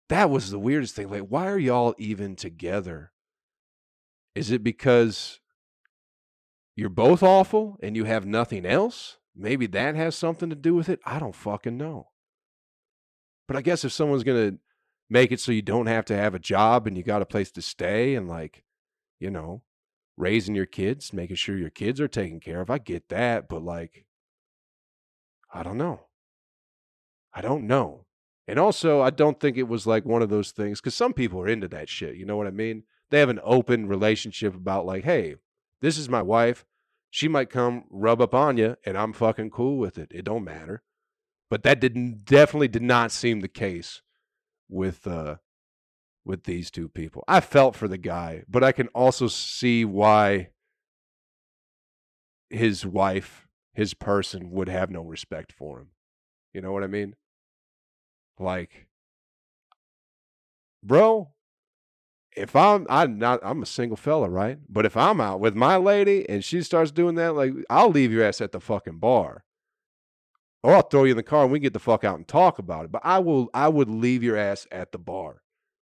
That 0.09 0.31
was 0.31 0.53
the 0.53 0.59
weirdest 0.61 0.95
thing. 0.95 1.11
Like, 1.11 1.25
why 1.29 1.49
are 1.49 1.59
y'all 1.59 1.97
even 1.99 2.37
together? 2.37 3.11
Is 4.37 4.53
it 4.53 4.62
because 4.62 5.41
you're 6.77 6.89
both 6.89 7.25
awful 7.25 7.77
and 7.83 7.97
you 7.97 8.05
have 8.05 8.25
nothing 8.25 8.65
else? 8.65 9.17
Maybe 9.35 9.67
that 9.67 9.97
has 9.97 10.15
something 10.15 10.49
to 10.49 10.55
do 10.55 10.77
with 10.77 10.89
it. 10.89 11.01
I 11.05 11.19
don't 11.19 11.35
fucking 11.35 11.77
know. 11.77 12.11
But 13.49 13.57
I 13.57 13.62
guess 13.62 13.85
if 13.85 13.91
someone's 13.91 14.23
going 14.23 14.53
to 14.53 14.59
make 15.11 15.33
it 15.33 15.41
so 15.41 15.51
you 15.51 15.61
don't 15.61 15.87
have 15.87 16.05
to 16.05 16.17
have 16.17 16.37
a 16.37 16.39
job 16.39 16.87
and 16.87 16.97
you 16.97 17.03
got 17.03 17.21
a 17.21 17.27
place 17.27 17.51
to 17.51 17.62
stay 17.62 18.15
and, 18.15 18.29
like, 18.29 18.62
you 19.19 19.33
know, 19.33 19.65
raising 20.17 20.55
your 20.55 20.67
kids, 20.67 21.12
making 21.12 21.35
sure 21.35 21.59
your 21.59 21.69
kids 21.69 22.01
are 22.01 22.07
taken 22.07 22.39
care 22.39 22.61
of, 22.61 22.71
I 22.71 22.79
get 22.79 23.09
that. 23.09 23.49
But, 23.49 23.65
like, 23.65 24.06
I 25.52 25.62
don't 25.62 25.78
know. 25.78 26.00
I 27.32 27.40
don't 27.40 27.66
know. 27.66 28.06
And 28.48 28.59
also, 28.59 29.00
I 29.00 29.11
don't 29.11 29.40
think 29.40 29.56
it 29.56 29.68
was 29.68 29.87
like 29.87 30.04
one 30.04 30.22
of 30.22 30.30
those 30.30 30.52
things 30.52 30.80
because 30.80 30.94
some 30.94 31.12
people 31.12 31.40
are 31.40 31.48
into 31.48 31.68
that 31.68 31.88
shit. 31.88 32.16
You 32.16 32.24
know 32.24 32.37
what 32.37 32.46
I 32.46 32.52
mean? 32.52 32.85
They 33.11 33.18
have 33.20 33.28
an 33.28 33.40
open 33.42 33.88
relationship 33.88 34.54
about, 34.54 34.87
like, 34.87 35.04
hey, 35.04 35.37
this 35.80 35.98
is 35.98 36.09
my 36.09 36.22
wife. 36.22 36.64
She 37.11 37.28
might 37.28 37.50
come 37.50 37.85
rub 37.90 38.20
up 38.20 38.35
on 38.35 38.56
you, 38.56 38.76
and 38.85 38.96
I'm 38.96 39.12
fucking 39.12 39.50
cool 39.50 39.78
with 39.78 39.98
it. 39.98 40.11
It 40.14 40.24
don't 40.24 40.44
matter. 40.44 40.82
But 41.48 41.62
that 41.62 41.80
didn't 41.80 42.24
definitely 42.24 42.68
did 42.68 42.82
not 42.82 43.12
seem 43.12 43.40
the 43.40 43.48
case 43.48 44.02
with 44.68 45.06
uh 45.06 45.37
with 46.24 46.42
these 46.42 46.70
two 46.72 46.88
people. 46.88 47.22
I 47.28 47.40
felt 47.40 47.76
for 47.76 47.87
the 47.87 47.98
guy, 47.98 48.42
but 48.48 48.64
I 48.64 48.72
can 48.72 48.88
also 48.88 49.28
see 49.28 49.85
why 49.85 50.48
his 52.50 52.85
wife, 52.85 53.45
his 53.77 53.93
person 53.93 54.51
would 54.53 54.71
have 54.71 54.91
no 54.91 55.03
respect 55.03 55.53
for 55.53 55.79
him. 55.79 55.89
You 56.55 56.62
know 56.62 56.73
what 56.73 56.83
I 56.83 56.87
mean? 56.87 57.15
Like, 58.39 58.87
bro, 60.83 61.29
if 62.35 62.57
I'm 62.57 62.87
I'm 62.89 63.19
not 63.19 63.41
I'm 63.43 63.62
a 63.62 63.67
single 63.67 63.99
fella, 63.99 64.31
right? 64.31 64.57
But 64.67 64.87
if 64.87 64.97
I'm 64.97 65.21
out 65.21 65.41
with 65.41 65.55
my 65.55 65.77
lady 65.77 66.27
and 66.27 66.43
she 66.43 66.62
starts 66.62 66.91
doing 66.91 67.17
that, 67.17 67.35
like 67.35 67.53
I'll 67.69 67.91
leave 67.91 68.12
your 68.12 68.25
ass 68.25 68.41
at 68.41 68.53
the 68.53 68.61
fucking 68.61 68.97
bar. 68.99 69.45
Or 70.62 70.73
I'll 70.73 70.89
throw 70.89 71.05
you 71.05 71.11
in 71.11 71.19
the 71.19 71.23
car 71.23 71.43
and 71.43 71.53
we 71.53 71.59
get 71.59 71.75
the 71.75 71.79
fuck 71.79 72.03
out 72.03 72.17
and 72.17 72.27
talk 72.27 72.59
about 72.59 72.87
it. 72.87 72.93
But 72.93 73.03
I 73.05 73.19
will 73.19 73.51
I 73.53 73.69
would 73.69 73.91
leave 73.91 74.23
your 74.23 74.39
ass 74.39 74.67
at 74.73 74.91
the 74.93 74.99
bar. 74.99 75.43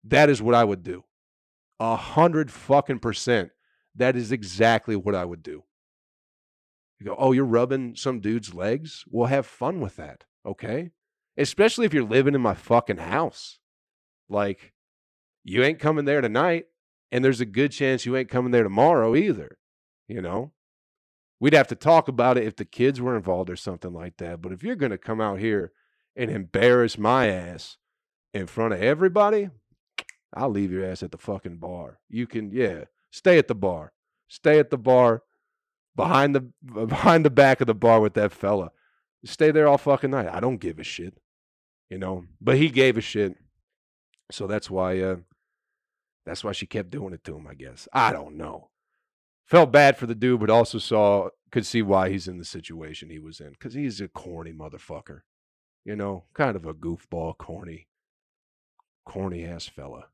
That 0.05 0.31
is 0.31 0.41
what 0.41 0.55
I 0.55 0.63
would 0.63 0.85
do. 0.85 1.03
A 1.81 1.97
hundred 1.97 2.53
fucking 2.53 3.01
percent. 3.01 3.51
That 3.97 4.15
is 4.15 4.31
exactly 4.31 4.95
what 4.95 5.17
I 5.17 5.25
would 5.25 5.43
do. 5.43 5.65
You 7.03 7.11
go, 7.11 7.17
oh, 7.19 7.33
you're 7.33 7.45
rubbing 7.45 7.97
some 7.97 8.21
dude's 8.21 8.55
legs? 8.55 9.05
Well, 9.09 9.27
have 9.27 9.47
fun 9.47 9.81
with 9.81 9.97
that, 9.97 10.25
okay? 10.47 10.93
especially 11.37 11.87
if 11.87 11.95
you're 11.95 12.05
living 12.05 12.35
in 12.35 12.41
my 12.41 12.55
fucking 12.55 12.99
house. 12.99 13.59
Like, 14.29 14.73
you 15.45 15.63
ain't 15.63 15.79
coming 15.79 16.05
there 16.05 16.21
tonight, 16.21 16.67
and 17.11 17.25
there's 17.25 17.41
a 17.41 17.47
good 17.47 17.73
chance 17.73 18.07
you 18.07 18.17
ain't 18.17 18.29
coming 18.29 18.53
there 18.53 18.63
tomorrow 18.63 19.15
either. 19.17 19.59
You 20.09 20.21
know, 20.21 20.53
we'd 21.41 21.55
have 21.55 21.69
to 21.69 21.75
talk 21.75 22.09
about 22.09 22.37
it 22.37 22.45
if 22.45 22.57
the 22.57 22.65
kids 22.65 23.01
were 23.01 23.17
involved 23.17 23.51
or 23.51 23.57
something 23.57 23.93
like 23.93 24.19
that. 24.19 24.43
But 24.43 24.53
if 24.53 24.63
you're 24.63 24.77
going 24.77 24.93
to 24.93 24.99
come 24.99 25.21
out 25.21 25.39
here 25.39 25.73
and 26.17 26.31
embarrass 26.31 26.99
my 26.99 27.29
ass 27.29 27.79
in 28.35 28.47
front 28.47 28.75
of 28.75 28.83
everybody, 28.83 29.51
I'll 30.35 30.51
leave 30.51 30.73
your 30.73 30.85
ass 30.85 31.03
at 31.03 31.13
the 31.13 31.19
fucking 31.19 31.57
bar. 31.57 31.99
You 32.09 32.27
can, 32.27 32.51
yeah, 32.51 32.85
stay 33.11 33.39
at 33.39 33.49
the 33.49 33.55
bar. 33.55 33.93
Stay 34.29 34.59
at 34.59 34.71
the 34.71 34.79
bar 34.79 35.23
behind 35.97 36.35
the 36.35 36.41
behind 36.87 37.25
the 37.25 37.31
back 37.31 37.61
of 37.61 37.67
the 37.67 37.75
bar 37.75 38.01
with 38.01 38.15
that 38.15 38.33
fella. 38.33 38.71
Stay 39.25 39.53
there 39.53 39.69
all 39.69 39.79
fucking 39.79 40.11
night. 40.11 40.29
I 40.33 40.41
don't 40.41 40.59
give 40.59 40.79
a 40.79 40.85
shit 40.85 41.17
you 41.93 41.99
know. 41.99 42.25
But 42.41 42.57
he 42.57 42.71
gave 42.71 42.97
a 42.97 43.03
shit, 43.03 43.37
so 44.31 44.47
that's 44.47 44.71
why. 44.71 44.99
Uh, 44.99 45.17
that's 46.25 46.43
why 46.43 46.53
she 46.53 46.67
kept 46.67 46.91
doing 46.91 47.13
it 47.13 47.23
to 47.25 47.37
him. 47.37 47.47
I 47.47 47.55
guess 47.55 47.87
I 47.93 48.13
don't 48.13 48.37
know. 48.37 48.71
Felt 49.45 49.73
bad 49.73 49.99
for 49.99 50.07
the 50.07 50.15
dude, 50.15 50.41
but 50.41 50.51
also 50.51 50.79
saw 50.79 51.29
could 51.51 51.67
see 51.67 51.83
why 51.83 52.09
he's 52.09 52.29
in 52.29 52.39
the 52.39 52.45
situation 52.45 53.11
he 53.11 53.19
was 53.19 53.41
in 53.41 53.51
because 53.51 53.75
he's 53.75 54.01
a 54.01 54.09
corny 54.09 54.53
motherfucker. 54.53 55.21
You 55.85 55.97
know, 55.97 56.25
kind 56.33 56.57
of 56.57 56.65
a 56.65 56.73
goofball, 56.73 57.37
corny, 57.37 57.89
corny 59.05 59.45
ass 59.45 59.67
fella. 59.67 60.07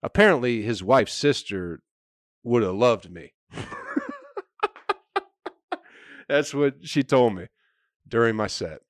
Apparently, 0.00 0.62
his 0.62 0.82
wife's 0.82 1.14
sister 1.14 1.82
would 2.44 2.62
have 2.62 2.74
loved 2.74 3.10
me. 3.10 3.32
That's 6.28 6.52
what 6.52 6.86
she 6.86 7.02
told 7.02 7.34
me 7.34 7.46
during 8.06 8.36
my 8.36 8.46
set. 8.46 8.80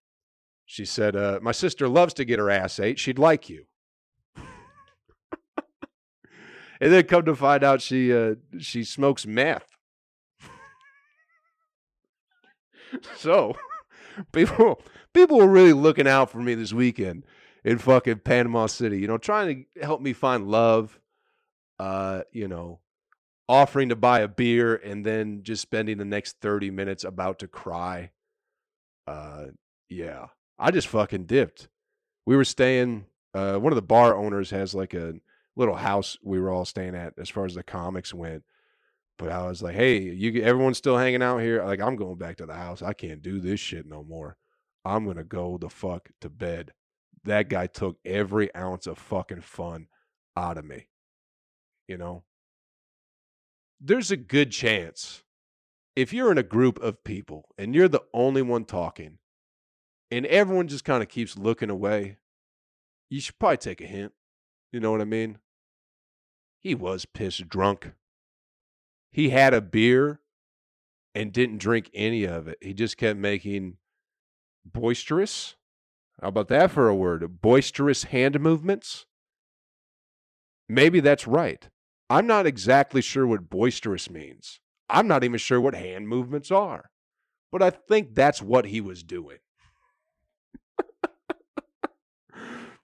She 0.66 0.84
said, 0.84 1.16
uh, 1.16 1.38
My 1.42 1.52
sister 1.52 1.88
loves 1.88 2.14
to 2.14 2.24
get 2.24 2.38
her 2.38 2.50
ass 2.50 2.78
ate. 2.78 2.98
She'd 2.98 3.18
like 3.18 3.48
you. 3.48 3.64
and 6.80 6.92
then 6.92 7.04
come 7.04 7.24
to 7.24 7.34
find 7.34 7.64
out 7.64 7.80
she 7.80 8.12
uh, 8.12 8.34
she 8.58 8.84
smokes 8.84 9.26
meth. 9.26 9.66
so 13.16 13.56
people 14.32 14.82
people 15.14 15.38
were 15.38 15.48
really 15.48 15.72
looking 15.72 16.06
out 16.06 16.30
for 16.30 16.38
me 16.38 16.54
this 16.54 16.72
weekend 16.72 17.24
in 17.64 17.78
fucking 17.78 18.18
Panama 18.20 18.66
City, 18.66 18.98
you 18.98 19.06
know, 19.06 19.18
trying 19.18 19.66
to 19.74 19.84
help 19.84 20.00
me 20.00 20.12
find 20.12 20.48
love, 20.48 20.98
uh, 21.78 22.22
you 22.32 22.48
know, 22.48 22.80
offering 23.48 23.88
to 23.88 23.96
buy 23.96 24.20
a 24.20 24.28
beer 24.28 24.76
and 24.76 25.04
then 25.04 25.42
just 25.42 25.62
spending 25.62 25.98
the 25.98 26.04
next 26.04 26.36
30 26.40 26.70
minutes 26.70 27.04
about 27.04 27.38
to 27.40 27.48
cry. 27.48 28.10
Uh 29.06 29.46
yeah. 29.88 30.26
I 30.58 30.70
just 30.70 30.88
fucking 30.88 31.24
dipped. 31.24 31.68
We 32.26 32.36
were 32.36 32.44
staying. 32.44 33.06
Uh, 33.34 33.56
one 33.56 33.72
of 33.72 33.76
the 33.76 33.82
bar 33.82 34.16
owners 34.16 34.50
has 34.50 34.74
like 34.74 34.94
a 34.94 35.14
little 35.56 35.76
house 35.76 36.16
we 36.22 36.40
were 36.40 36.50
all 36.50 36.64
staying 36.64 36.94
at 36.94 37.14
as 37.18 37.28
far 37.28 37.44
as 37.44 37.54
the 37.54 37.62
comics 37.62 38.12
went. 38.12 38.44
But 39.18 39.30
I 39.30 39.46
was 39.46 39.62
like, 39.62 39.74
hey, 39.74 39.98
you 39.98 40.42
everyone's 40.42 40.78
still 40.78 40.96
hanging 40.96 41.22
out 41.22 41.38
here. 41.38 41.64
Like 41.64 41.80
I'm 41.80 41.96
going 41.96 42.18
back 42.18 42.36
to 42.36 42.46
the 42.46 42.54
house. 42.54 42.82
I 42.82 42.92
can't 42.92 43.22
do 43.22 43.40
this 43.40 43.60
shit 43.60 43.86
no 43.86 44.04
more. 44.04 44.36
I'm 44.84 45.04
gonna 45.04 45.24
go 45.24 45.58
the 45.58 45.68
fuck 45.68 46.10
to 46.20 46.30
bed. 46.30 46.72
That 47.24 47.48
guy 47.48 47.66
took 47.66 47.98
every 48.04 48.54
ounce 48.54 48.86
of 48.86 48.98
fucking 48.98 49.42
fun 49.42 49.88
out 50.36 50.56
of 50.56 50.64
me. 50.64 50.86
You 51.88 51.98
know? 51.98 52.24
There's 53.80 54.10
a 54.10 54.16
good 54.16 54.50
chance 54.50 55.22
if 55.98 56.12
you're 56.12 56.30
in 56.30 56.38
a 56.38 56.44
group 56.44 56.80
of 56.80 57.02
people 57.02 57.48
and 57.58 57.74
you're 57.74 57.88
the 57.88 58.04
only 58.14 58.40
one 58.40 58.64
talking 58.64 59.18
and 60.10 60.26
everyone 60.26 60.68
just 60.68 60.84
kind 60.84 61.02
of 61.02 61.08
keeps 61.08 61.36
looking 61.36 61.70
away, 61.70 62.18
you 63.10 63.20
should 63.20 63.38
probably 63.38 63.56
take 63.56 63.80
a 63.80 63.86
hint. 63.86 64.12
You 64.72 64.80
know 64.80 64.92
what 64.92 65.00
I 65.00 65.04
mean? 65.04 65.38
He 66.60 66.74
was 66.74 67.04
pissed 67.04 67.48
drunk. 67.48 67.92
He 69.10 69.30
had 69.30 69.54
a 69.54 69.60
beer 69.60 70.20
and 71.14 71.32
didn't 71.32 71.58
drink 71.58 71.90
any 71.94 72.24
of 72.24 72.46
it. 72.46 72.58
He 72.60 72.74
just 72.74 72.96
kept 72.96 73.18
making 73.18 73.78
boisterous. 74.64 75.56
How 76.20 76.28
about 76.28 76.48
that 76.48 76.70
for 76.70 76.88
a 76.88 76.94
word? 76.94 77.40
Boisterous 77.40 78.04
hand 78.04 78.38
movements. 78.40 79.06
Maybe 80.68 81.00
that's 81.00 81.26
right. 81.26 81.68
I'm 82.10 82.26
not 82.26 82.46
exactly 82.46 83.02
sure 83.02 83.26
what 83.26 83.50
boisterous 83.50 84.10
means. 84.10 84.60
I'm 84.88 85.06
not 85.06 85.24
even 85.24 85.38
sure 85.38 85.60
what 85.60 85.74
hand 85.74 86.08
movements 86.08 86.50
are. 86.50 86.90
But 87.50 87.62
I 87.62 87.70
think 87.70 88.14
that's 88.14 88.42
what 88.42 88.66
he 88.66 88.80
was 88.80 89.02
doing. 89.02 89.38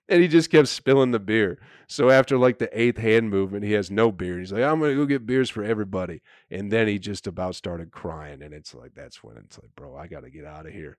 and 0.09 0.21
he 0.21 0.27
just 0.27 0.49
kept 0.49 0.67
spilling 0.67 1.11
the 1.11 1.19
beer. 1.19 1.59
So 1.87 2.09
after 2.09 2.37
like 2.37 2.57
the 2.57 2.79
eighth 2.79 2.97
hand 2.97 3.29
movement, 3.29 3.63
he 3.63 3.73
has 3.73 3.91
no 3.91 4.11
beer. 4.11 4.39
He's 4.39 4.51
like, 4.51 4.63
I'm 4.63 4.79
gonna 4.79 4.95
go 4.95 5.05
get 5.05 5.25
beers 5.25 5.49
for 5.49 5.63
everybody. 5.63 6.21
And 6.49 6.71
then 6.71 6.87
he 6.87 6.97
just 6.99 7.27
about 7.27 7.55
started 7.55 7.91
crying. 7.91 8.41
And 8.41 8.53
it's 8.53 8.73
like 8.73 8.93
that's 8.95 9.23
when 9.23 9.37
it's 9.37 9.59
like, 9.59 9.75
bro, 9.75 9.95
I 9.95 10.07
gotta 10.07 10.29
get 10.29 10.45
out 10.45 10.65
of 10.65 10.73
here. 10.73 10.97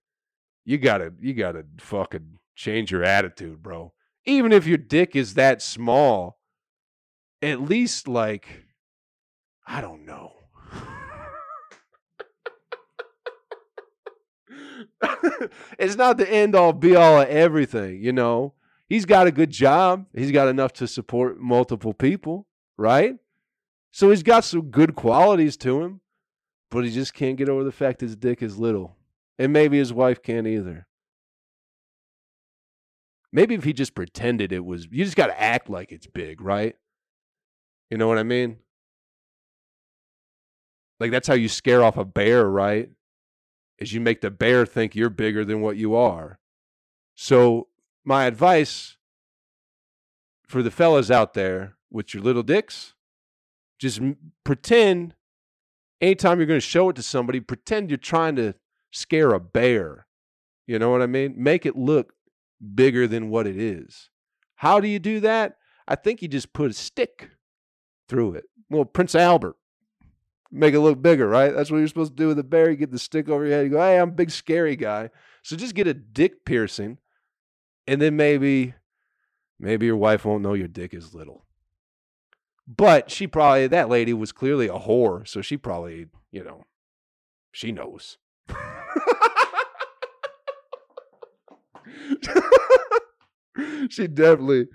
You 0.64 0.78
gotta 0.78 1.12
you 1.20 1.34
gotta 1.34 1.64
fucking 1.78 2.38
change 2.54 2.90
your 2.90 3.04
attitude, 3.04 3.62
bro. 3.62 3.92
Even 4.24 4.52
if 4.52 4.66
your 4.66 4.78
dick 4.78 5.14
is 5.14 5.34
that 5.34 5.62
small, 5.62 6.38
at 7.46 7.60
least 7.60 8.08
like 8.08 8.64
I 9.66 9.80
don't 9.80 10.04
know. 10.06 10.32
it's 15.78 15.96
not 15.96 16.18
the 16.18 16.30
end 16.30 16.54
all 16.54 16.72
be 16.72 16.94
all 16.94 17.20
of 17.20 17.28
everything, 17.28 18.02
you 18.02 18.12
know. 18.12 18.54
He's 18.88 19.04
got 19.04 19.26
a 19.26 19.32
good 19.32 19.50
job. 19.50 20.06
He's 20.14 20.30
got 20.30 20.48
enough 20.48 20.72
to 20.74 20.86
support 20.86 21.40
multiple 21.40 21.92
people, 21.92 22.46
right? 22.76 23.16
So 23.90 24.10
he's 24.10 24.22
got 24.22 24.44
some 24.44 24.70
good 24.70 24.94
qualities 24.94 25.56
to 25.58 25.82
him, 25.82 26.00
but 26.70 26.84
he 26.84 26.90
just 26.90 27.14
can't 27.14 27.36
get 27.36 27.48
over 27.48 27.64
the 27.64 27.72
fact 27.72 28.00
his 28.00 28.14
dick 28.14 28.42
is 28.42 28.58
little. 28.58 28.96
And 29.38 29.52
maybe 29.52 29.78
his 29.78 29.92
wife 29.92 30.22
can't 30.22 30.46
either. 30.46 30.86
Maybe 33.32 33.54
if 33.54 33.64
he 33.64 33.72
just 33.72 33.94
pretended 33.94 34.52
it 34.52 34.64
was, 34.64 34.86
you 34.90 35.04
just 35.04 35.16
got 35.16 35.26
to 35.26 35.40
act 35.40 35.68
like 35.68 35.92
it's 35.92 36.06
big, 36.06 36.40
right? 36.40 36.76
You 37.90 37.98
know 37.98 38.08
what 38.08 38.18
I 38.18 38.22
mean? 38.22 38.58
Like 40.98 41.10
that's 41.10 41.28
how 41.28 41.34
you 41.34 41.48
scare 41.48 41.82
off 41.82 41.96
a 41.96 42.04
bear, 42.04 42.48
right? 42.48 42.90
Is 43.78 43.92
you 43.92 44.00
make 44.00 44.22
the 44.22 44.30
bear 44.30 44.64
think 44.64 44.96
you're 44.96 45.10
bigger 45.10 45.44
than 45.44 45.60
what 45.60 45.76
you 45.76 45.94
are. 45.94 46.38
So 47.14 47.68
my 48.04 48.24
advice 48.24 48.96
for 50.46 50.62
the 50.62 50.70
fellas 50.70 51.10
out 51.10 51.34
there 51.34 51.76
with 51.90 52.14
your 52.14 52.22
little 52.22 52.42
dicks, 52.42 52.94
just 53.78 54.00
pretend 54.44 55.14
anytime 56.00 56.38
you're 56.38 56.46
going 56.46 56.60
to 56.60 56.66
show 56.66 56.88
it 56.88 56.96
to 56.96 57.02
somebody, 57.02 57.40
pretend 57.40 57.90
you're 57.90 57.98
trying 57.98 58.36
to 58.36 58.54
scare 58.90 59.32
a 59.32 59.40
bear. 59.40 60.06
You 60.66 60.78
know 60.78 60.90
what 60.90 61.02
I 61.02 61.06
mean? 61.06 61.34
Make 61.36 61.66
it 61.66 61.76
look 61.76 62.14
bigger 62.74 63.06
than 63.06 63.28
what 63.28 63.46
it 63.46 63.56
is. 63.56 64.10
How 64.56 64.80
do 64.80 64.88
you 64.88 64.98
do 64.98 65.20
that? 65.20 65.58
I 65.86 65.94
think 65.94 66.22
you 66.22 66.28
just 66.28 66.52
put 66.52 66.70
a 66.70 66.74
stick 66.74 67.30
through 68.08 68.34
it. 68.34 68.44
Well, 68.70 68.84
Prince 68.84 69.14
Albert. 69.14 69.56
Make 70.52 70.74
it 70.74 70.80
look 70.80 71.02
bigger, 71.02 71.28
right? 71.28 71.52
That's 71.52 71.70
what 71.70 71.78
you're 71.78 71.88
supposed 71.88 72.16
to 72.16 72.22
do 72.22 72.28
with 72.28 72.38
a 72.38 72.44
bear. 72.44 72.70
You 72.70 72.76
get 72.76 72.92
the 72.92 72.98
stick 72.98 73.28
over 73.28 73.44
your 73.44 73.56
head. 73.56 73.64
You 73.64 73.72
go, 73.72 73.80
hey, 73.80 73.98
I'm 73.98 74.10
a 74.10 74.12
big 74.12 74.30
scary 74.30 74.76
guy. 74.76 75.10
So 75.42 75.56
just 75.56 75.74
get 75.74 75.88
a 75.88 75.94
dick 75.94 76.44
piercing 76.44 76.98
and 77.86 78.00
then 78.00 78.16
maybe 78.16 78.74
maybe 79.58 79.86
your 79.86 79.96
wife 79.96 80.24
won't 80.24 80.42
know 80.42 80.54
your 80.54 80.68
dick 80.68 80.94
is 80.94 81.14
little. 81.14 81.44
But 82.66 83.10
she 83.10 83.26
probably 83.26 83.66
that 83.68 83.88
lady 83.88 84.12
was 84.12 84.32
clearly 84.32 84.66
a 84.66 84.78
whore, 84.78 85.26
so 85.26 85.40
she 85.40 85.56
probably, 85.56 86.06
you 86.32 86.42
know, 86.42 86.64
she 87.52 87.72
knows. 87.72 88.18
she 93.88 94.08
definitely 94.08 94.66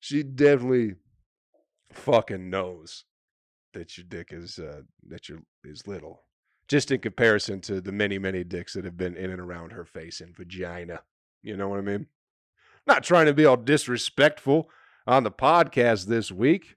she 0.00 0.22
definitely 0.22 0.94
fucking 1.96 2.50
knows 2.50 3.04
that 3.72 3.96
your 3.96 4.06
dick 4.08 4.28
is 4.32 4.58
uh 4.58 4.82
that 5.08 5.28
your 5.28 5.40
is 5.64 5.86
little. 5.86 6.22
Just 6.68 6.90
in 6.90 7.00
comparison 7.00 7.60
to 7.62 7.80
the 7.80 7.92
many, 7.92 8.18
many 8.18 8.42
dicks 8.42 8.72
that 8.74 8.84
have 8.84 8.96
been 8.96 9.16
in 9.16 9.30
and 9.30 9.40
around 9.40 9.70
her 9.70 9.84
face 9.84 10.20
and 10.20 10.36
vagina. 10.36 11.02
You 11.42 11.56
know 11.56 11.68
what 11.68 11.78
I 11.78 11.82
mean? 11.82 12.06
Not 12.86 13.04
trying 13.04 13.26
to 13.26 13.34
be 13.34 13.44
all 13.44 13.56
disrespectful 13.56 14.68
on 15.06 15.22
the 15.22 15.30
podcast 15.30 16.06
this 16.06 16.32
week. 16.32 16.76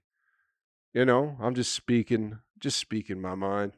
You 0.94 1.04
know, 1.04 1.36
I'm 1.40 1.54
just 1.54 1.72
speaking, 1.72 2.38
just 2.58 2.78
speaking 2.78 3.20
my 3.20 3.34
mind. 3.34 3.72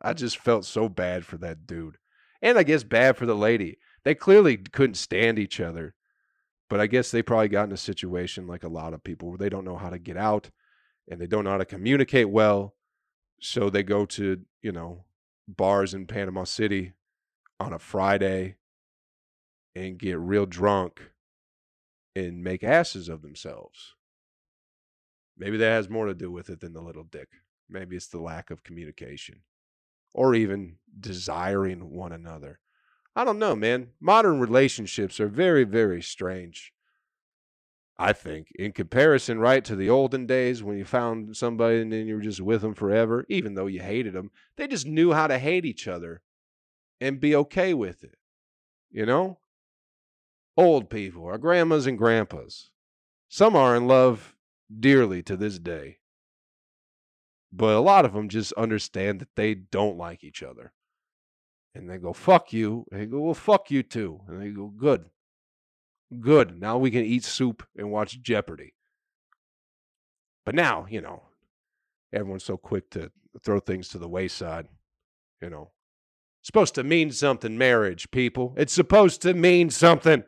I 0.00 0.14
just 0.14 0.38
felt 0.38 0.64
so 0.64 0.88
bad 0.88 1.24
for 1.24 1.36
that 1.38 1.66
dude. 1.66 1.98
And 2.40 2.58
I 2.58 2.62
guess 2.62 2.82
bad 2.82 3.16
for 3.16 3.26
the 3.26 3.36
lady. 3.36 3.78
They 4.04 4.14
clearly 4.14 4.56
couldn't 4.56 4.94
stand 4.94 5.38
each 5.38 5.60
other. 5.60 5.94
But 6.72 6.80
I 6.80 6.86
guess 6.86 7.10
they 7.10 7.20
probably 7.20 7.48
got 7.48 7.64
in 7.64 7.72
a 7.72 7.76
situation 7.76 8.46
like 8.46 8.64
a 8.64 8.68
lot 8.68 8.94
of 8.94 9.04
people 9.04 9.28
where 9.28 9.36
they 9.36 9.50
don't 9.50 9.66
know 9.66 9.76
how 9.76 9.90
to 9.90 9.98
get 9.98 10.16
out 10.16 10.48
and 11.06 11.20
they 11.20 11.26
don't 11.26 11.44
know 11.44 11.50
how 11.50 11.58
to 11.58 11.66
communicate 11.66 12.30
well. 12.30 12.76
So 13.42 13.68
they 13.68 13.82
go 13.82 14.06
to, 14.06 14.40
you 14.62 14.72
know, 14.72 15.04
bars 15.46 15.92
in 15.92 16.06
Panama 16.06 16.44
City 16.44 16.94
on 17.60 17.74
a 17.74 17.78
Friday 17.78 18.56
and 19.76 19.98
get 19.98 20.18
real 20.18 20.46
drunk 20.46 21.10
and 22.16 22.42
make 22.42 22.64
asses 22.64 23.10
of 23.10 23.20
themselves. 23.20 23.94
Maybe 25.36 25.58
that 25.58 25.72
has 25.72 25.90
more 25.90 26.06
to 26.06 26.14
do 26.14 26.30
with 26.30 26.48
it 26.48 26.60
than 26.60 26.72
the 26.72 26.80
little 26.80 27.04
dick. 27.04 27.28
Maybe 27.68 27.96
it's 27.96 28.08
the 28.08 28.18
lack 28.18 28.50
of 28.50 28.64
communication 28.64 29.42
or 30.14 30.34
even 30.34 30.76
desiring 30.98 31.90
one 31.90 32.12
another. 32.12 32.60
I 33.14 33.24
don't 33.24 33.38
know, 33.38 33.54
man. 33.54 33.88
Modern 34.00 34.40
relationships 34.40 35.20
are 35.20 35.28
very, 35.28 35.64
very 35.64 36.02
strange. 36.02 36.72
I 37.98 38.12
think, 38.12 38.48
in 38.54 38.72
comparison, 38.72 39.38
right, 39.38 39.64
to 39.64 39.76
the 39.76 39.90
olden 39.90 40.26
days 40.26 40.62
when 40.62 40.78
you 40.78 40.84
found 40.84 41.36
somebody 41.36 41.80
and 41.80 41.92
then 41.92 42.06
you 42.06 42.16
were 42.16 42.22
just 42.22 42.40
with 42.40 42.62
them 42.62 42.74
forever, 42.74 43.24
even 43.28 43.54
though 43.54 43.66
you 43.66 43.80
hated 43.80 44.14
them, 44.14 44.30
they 44.56 44.66
just 44.66 44.86
knew 44.86 45.12
how 45.12 45.26
to 45.26 45.38
hate 45.38 45.64
each 45.64 45.86
other 45.86 46.22
and 47.00 47.20
be 47.20 47.36
okay 47.36 47.74
with 47.74 48.02
it. 48.02 48.16
You 48.90 49.06
know? 49.06 49.38
old 50.56 50.90
people, 50.90 51.26
our 51.26 51.38
grandmas 51.38 51.86
and 51.86 51.98
grandpas. 51.98 52.70
Some 53.28 53.56
are 53.56 53.74
in 53.76 53.86
love 53.86 54.34
dearly 54.80 55.22
to 55.24 55.36
this 55.36 55.58
day. 55.58 55.98
But 57.52 57.74
a 57.74 57.80
lot 57.80 58.04
of 58.04 58.12
them 58.12 58.28
just 58.28 58.52
understand 58.54 59.20
that 59.20 59.34
they 59.36 59.54
don't 59.54 59.98
like 59.98 60.24
each 60.24 60.42
other. 60.42 60.72
And 61.74 61.88
they 61.88 61.98
go, 61.98 62.12
fuck 62.12 62.52
you. 62.52 62.86
And 62.90 63.00
they 63.00 63.06
go, 63.06 63.20
well, 63.20 63.34
fuck 63.34 63.70
you 63.70 63.82
too. 63.82 64.20
And 64.28 64.40
they 64.40 64.50
go, 64.50 64.66
good. 64.66 65.06
Good. 66.20 66.60
Now 66.60 66.76
we 66.76 66.90
can 66.90 67.04
eat 67.04 67.24
soup 67.24 67.62
and 67.76 67.90
watch 67.90 68.20
Jeopardy. 68.20 68.74
But 70.44 70.54
now, 70.54 70.86
you 70.90 71.00
know, 71.00 71.22
everyone's 72.12 72.44
so 72.44 72.56
quick 72.56 72.90
to 72.90 73.10
throw 73.42 73.60
things 73.60 73.88
to 73.90 73.98
the 73.98 74.08
wayside. 74.08 74.68
You 75.40 75.50
know, 75.50 75.70
it's 76.40 76.48
supposed 76.48 76.74
to 76.74 76.84
mean 76.84 77.10
something, 77.10 77.56
marriage, 77.56 78.10
people. 78.10 78.54
It's 78.56 78.72
supposed 78.72 79.22
to 79.22 79.32
mean 79.32 79.70
something 79.70 80.24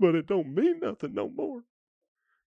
but 0.00 0.14
it 0.14 0.26
don't 0.26 0.52
mean 0.52 0.80
nothing 0.80 1.14
no 1.14 1.28
more. 1.28 1.62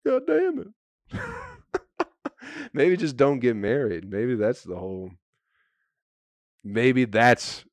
God 0.06 0.22
damn 0.26 0.60
it. 0.60 1.20
maybe 2.72 2.96
just 2.96 3.16
don't 3.16 3.40
get 3.40 3.56
married. 3.56 4.08
Maybe 4.08 4.36
that's 4.36 4.62
the 4.62 4.76
whole 4.76 5.10
maybe 6.64 7.04
that's 7.04 7.64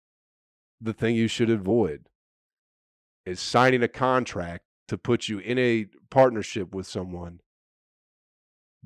the 0.79 0.93
thing 0.93 1.15
you 1.15 1.27
should 1.27 1.49
avoid 1.49 2.07
is 3.25 3.39
signing 3.39 3.83
a 3.83 3.87
contract 3.87 4.63
to 4.87 4.97
put 4.97 5.27
you 5.27 5.39
in 5.39 5.57
a 5.57 5.85
partnership 6.09 6.73
with 6.73 6.87
someone 6.87 7.41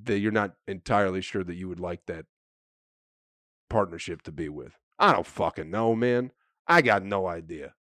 that 0.02 0.20
you're 0.20 0.32
not 0.32 0.56
entirely 0.68 1.22
sure 1.22 1.44
that 1.44 1.56
you 1.56 1.68
would 1.68 1.80
like 1.80 2.06
that 2.08 2.26
partnership 3.70 4.22
to 4.24 4.32
be 4.32 4.50
with. 4.50 4.78
I 4.98 5.14
don't 5.14 5.26
fucking 5.26 5.70
know, 5.70 5.96
man. 5.96 6.32
I 6.68 6.82
got 6.82 7.04
no 7.04 7.28
idea. 7.28 7.74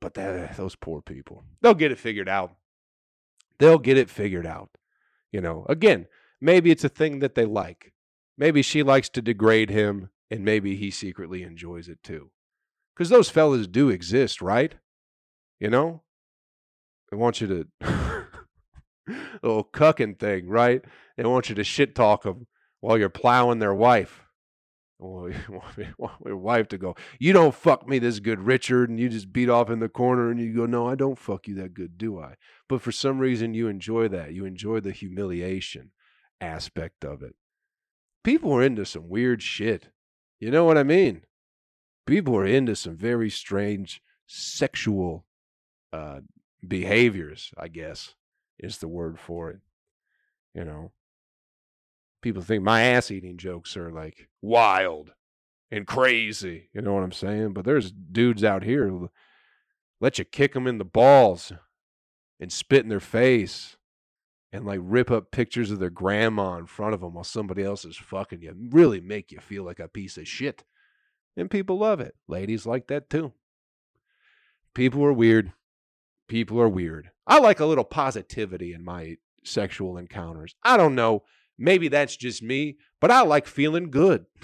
But 0.00 0.14
that, 0.14 0.56
those 0.56 0.76
poor 0.76 1.00
people, 1.00 1.44
they'll 1.62 1.74
get 1.74 1.92
it 1.92 1.98
figured 1.98 2.28
out. 2.28 2.54
They'll 3.58 3.78
get 3.78 3.96
it 3.96 4.10
figured 4.10 4.46
out. 4.46 4.70
You 5.32 5.40
know, 5.40 5.64
again, 5.68 6.06
maybe 6.40 6.70
it's 6.70 6.84
a 6.84 6.88
thing 6.88 7.20
that 7.20 7.34
they 7.34 7.46
like. 7.46 7.92
Maybe 8.38 8.60
she 8.62 8.82
likes 8.82 9.08
to 9.10 9.22
degrade 9.22 9.70
him, 9.70 10.10
and 10.30 10.44
maybe 10.44 10.76
he 10.76 10.90
secretly 10.90 11.42
enjoys 11.42 11.88
it 11.88 12.02
too. 12.02 12.30
Because 12.94 13.08
those 13.10 13.28
fellas 13.28 13.66
do 13.66 13.90
exist, 13.90 14.40
right? 14.40 14.74
You 15.60 15.70
know? 15.70 16.02
They 17.10 17.16
want 17.16 17.40
you 17.40 17.46
to. 17.46 17.66
little 19.42 19.64
cucking 19.64 20.18
thing, 20.18 20.48
right? 20.48 20.82
They 21.16 21.24
want 21.24 21.48
you 21.48 21.54
to 21.54 21.64
shit 21.64 21.94
talk 21.94 22.22
them 22.22 22.46
while 22.80 22.98
you're 22.98 23.08
plowing 23.08 23.58
their 23.58 23.74
wife. 23.74 24.22
Well, 24.98 25.30
your 26.24 26.36
wife 26.36 26.68
to 26.68 26.78
go, 26.78 26.96
you 27.18 27.32
don't 27.32 27.54
fuck 27.54 27.86
me 27.86 27.98
this 27.98 28.18
good, 28.18 28.40
Richard, 28.40 28.88
and 28.88 28.98
you 28.98 29.08
just 29.08 29.32
beat 29.32 29.50
off 29.50 29.68
in 29.68 29.78
the 29.78 29.88
corner 29.88 30.30
and 30.30 30.40
you 30.40 30.54
go, 30.54 30.64
no, 30.64 30.88
I 30.88 30.94
don't 30.94 31.18
fuck 31.18 31.46
you 31.46 31.54
that 31.56 31.74
good, 31.74 31.98
do 31.98 32.18
I? 32.18 32.34
But 32.68 32.80
for 32.80 32.92
some 32.92 33.18
reason, 33.18 33.52
you 33.52 33.68
enjoy 33.68 34.08
that. 34.08 34.32
You 34.32 34.46
enjoy 34.46 34.80
the 34.80 34.92
humiliation 34.92 35.90
aspect 36.40 37.04
of 37.04 37.22
it. 37.22 37.34
People 38.24 38.52
are 38.52 38.62
into 38.62 38.86
some 38.86 39.08
weird 39.08 39.42
shit. 39.42 39.90
You 40.38 40.50
know 40.50 40.64
what 40.64 40.78
I 40.78 40.82
mean? 40.82 41.22
People 42.06 42.36
are 42.36 42.46
into 42.46 42.76
some 42.76 42.96
very 42.96 43.30
strange 43.30 44.02
sexual 44.26 45.24
uh, 45.92 46.20
behaviors, 46.66 47.52
I 47.56 47.68
guess 47.68 48.14
is 48.58 48.78
the 48.78 48.88
word 48.88 49.18
for 49.18 49.50
it. 49.50 49.60
You 50.54 50.64
know, 50.64 50.92
people 52.22 52.42
think 52.42 52.62
my 52.62 52.82
ass 52.82 53.10
eating 53.10 53.36
jokes 53.36 53.76
are 53.76 53.90
like 53.90 54.28
wild 54.40 55.12
and 55.70 55.86
crazy. 55.86 56.70
You 56.72 56.82
know 56.82 56.94
what 56.94 57.02
I'm 57.02 57.12
saying? 57.12 57.52
But 57.52 57.64
there's 57.64 57.92
dudes 57.92 58.44
out 58.44 58.62
here 58.62 59.08
let 60.00 60.18
you 60.18 60.24
kick 60.24 60.54
them 60.54 60.66
in 60.66 60.78
the 60.78 60.84
balls 60.84 61.52
and 62.40 62.52
spit 62.52 62.82
in 62.82 62.88
their 62.88 63.00
face 63.00 63.75
and 64.56 64.66
like 64.66 64.80
rip 64.82 65.10
up 65.10 65.30
pictures 65.30 65.70
of 65.70 65.78
their 65.78 65.90
grandma 65.90 66.56
in 66.56 66.66
front 66.66 66.94
of 66.94 67.00
them 67.00 67.14
while 67.14 67.24
somebody 67.24 67.62
else 67.62 67.84
is 67.84 67.96
fucking 67.96 68.40
you 68.42 68.54
really 68.70 69.00
make 69.00 69.30
you 69.30 69.38
feel 69.38 69.62
like 69.62 69.78
a 69.78 69.86
piece 69.86 70.16
of 70.16 70.26
shit. 70.26 70.64
And 71.36 71.50
people 71.50 71.78
love 71.78 72.00
it. 72.00 72.16
Ladies 72.26 72.64
like 72.64 72.86
that 72.88 73.10
too. 73.10 73.34
People 74.74 75.04
are 75.04 75.12
weird. 75.12 75.52
People 76.26 76.60
are 76.60 76.68
weird. 76.68 77.10
I 77.26 77.38
like 77.38 77.60
a 77.60 77.66
little 77.66 77.84
positivity 77.84 78.72
in 78.72 78.82
my 78.82 79.18
sexual 79.44 79.98
encounters. 79.98 80.54
I 80.62 80.76
don't 80.76 80.94
know. 80.94 81.24
Maybe 81.58 81.88
that's 81.88 82.16
just 82.16 82.42
me, 82.42 82.78
but 83.00 83.10
I 83.10 83.22
like 83.22 83.46
feeling 83.46 83.90
good. 83.90 84.26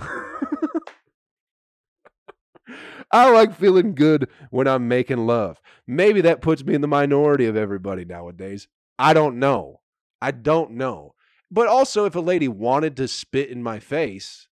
I 3.10 3.30
like 3.30 3.54
feeling 3.54 3.94
good 3.94 4.28
when 4.50 4.66
I'm 4.66 4.88
making 4.88 5.26
love. 5.26 5.60
Maybe 5.86 6.22
that 6.22 6.40
puts 6.40 6.64
me 6.64 6.74
in 6.74 6.80
the 6.80 6.88
minority 6.88 7.46
of 7.46 7.56
everybody 7.56 8.04
nowadays. 8.04 8.68
I 8.98 9.12
don't 9.12 9.38
know. 9.38 9.81
I 10.22 10.30
don't 10.30 10.70
know. 10.70 11.14
But 11.50 11.66
also, 11.66 12.04
if 12.04 12.14
a 12.14 12.20
lady 12.20 12.46
wanted 12.46 12.96
to 12.96 13.08
spit 13.08 13.50
in 13.50 13.62
my 13.62 13.80
face, 13.80 14.46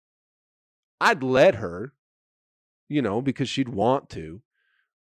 I'd 1.01 1.21
let 1.21 1.56
her, 1.56 1.93
you 2.88 3.01
know, 3.01 3.21
because 3.21 3.49
she'd 3.49 3.69
want 3.69 4.10
to. 4.12 4.41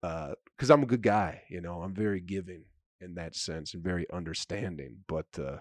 Because 0.02 0.70
uh, 0.70 0.74
I'm 0.74 0.82
a 0.82 0.86
good 0.86 1.02
guy, 1.02 1.42
you 1.48 1.60
know, 1.60 1.82
I'm 1.82 1.94
very 1.94 2.20
giving 2.20 2.64
in 3.00 3.14
that 3.14 3.34
sense 3.34 3.72
and 3.72 3.82
very 3.82 4.06
understanding. 4.12 4.98
But 5.08 5.26
uh, 5.38 5.58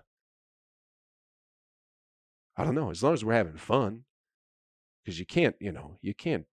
I 2.57 2.65
don't 2.65 2.75
know. 2.75 2.91
As 2.91 3.01
long 3.01 3.13
as 3.13 3.23
we're 3.23 3.33
having 3.33 3.57
fun, 3.57 4.03
because 5.03 5.19
you 5.19 5.25
can't, 5.25 5.55
you 5.59 5.71
know, 5.71 5.97
you 6.01 6.13
can't 6.13 6.45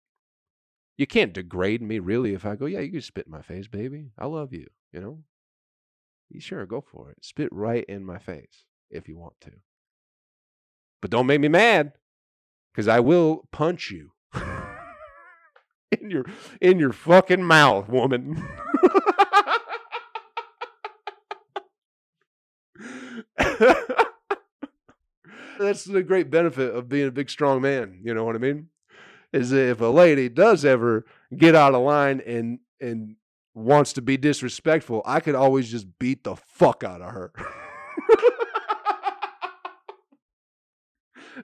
you 0.99 1.07
can't 1.07 1.33
degrade 1.33 1.83
me 1.83 1.99
really 1.99 2.35
if 2.35 2.45
I 2.45 2.55
go, 2.57 2.67
yeah, 2.67 2.81
you 2.81 2.93
can 2.93 3.01
spit 3.01 3.27
in 3.27 3.33
my 3.33 3.43
face, 3.43 3.67
baby. 3.67 4.11
I 4.19 4.27
love 4.27 4.53
you, 4.53 4.67
you 4.93 5.01
know? 5.01 5.25
Sure, 6.39 6.67
go 6.67 6.81
for 6.81 7.11
it. 7.11 7.19
Spit 7.23 7.49
right 7.51 7.85
in 7.89 8.05
my 8.05 8.19
face 8.19 8.65
if 8.91 9.09
you 9.09 9.17
want 9.17 9.35
to. 9.43 9.53
But 11.01 11.11
don't 11.11 11.27
make 11.27 11.41
me 11.41 11.49
mad, 11.49 11.93
because 12.73 12.89
I 12.89 13.01
will 13.01 13.49
punch 13.53 13.91
you. 13.91 14.13
in 15.93 16.11
your 16.11 16.25
in 16.61 16.79
your 16.79 16.93
fucking 16.93 17.43
mouth, 17.43 17.89
woman. 17.89 18.47
That's 25.59 25.85
the 25.85 26.03
great 26.03 26.31
benefit 26.31 26.75
of 26.75 26.89
being 26.89 27.09
a 27.09 27.13
big 27.13 27.31
strong 27.31 27.63
man, 27.63 28.01
you 28.03 28.13
know 28.13 28.25
what 28.25 28.37
I 28.37 28.39
mean? 28.39 28.69
is 29.33 29.53
if 29.53 29.81
a 29.81 29.87
lady 29.87 30.29
does 30.29 30.65
ever 30.65 31.05
get 31.37 31.55
out 31.55 31.75
of 31.75 31.83
line 31.83 32.21
and 32.27 32.59
and 32.81 33.17
wants 33.57 33.93
to 33.95 34.03
be 34.03 34.17
disrespectful, 34.17 35.03
I 35.05 35.21
could 35.21 35.35
always 35.35 35.71
just 35.71 35.99
beat 35.99 36.25
the 36.25 36.37
fuck 36.37 36.85
out 36.85 37.01
of 37.01 37.11
her. 37.11 37.33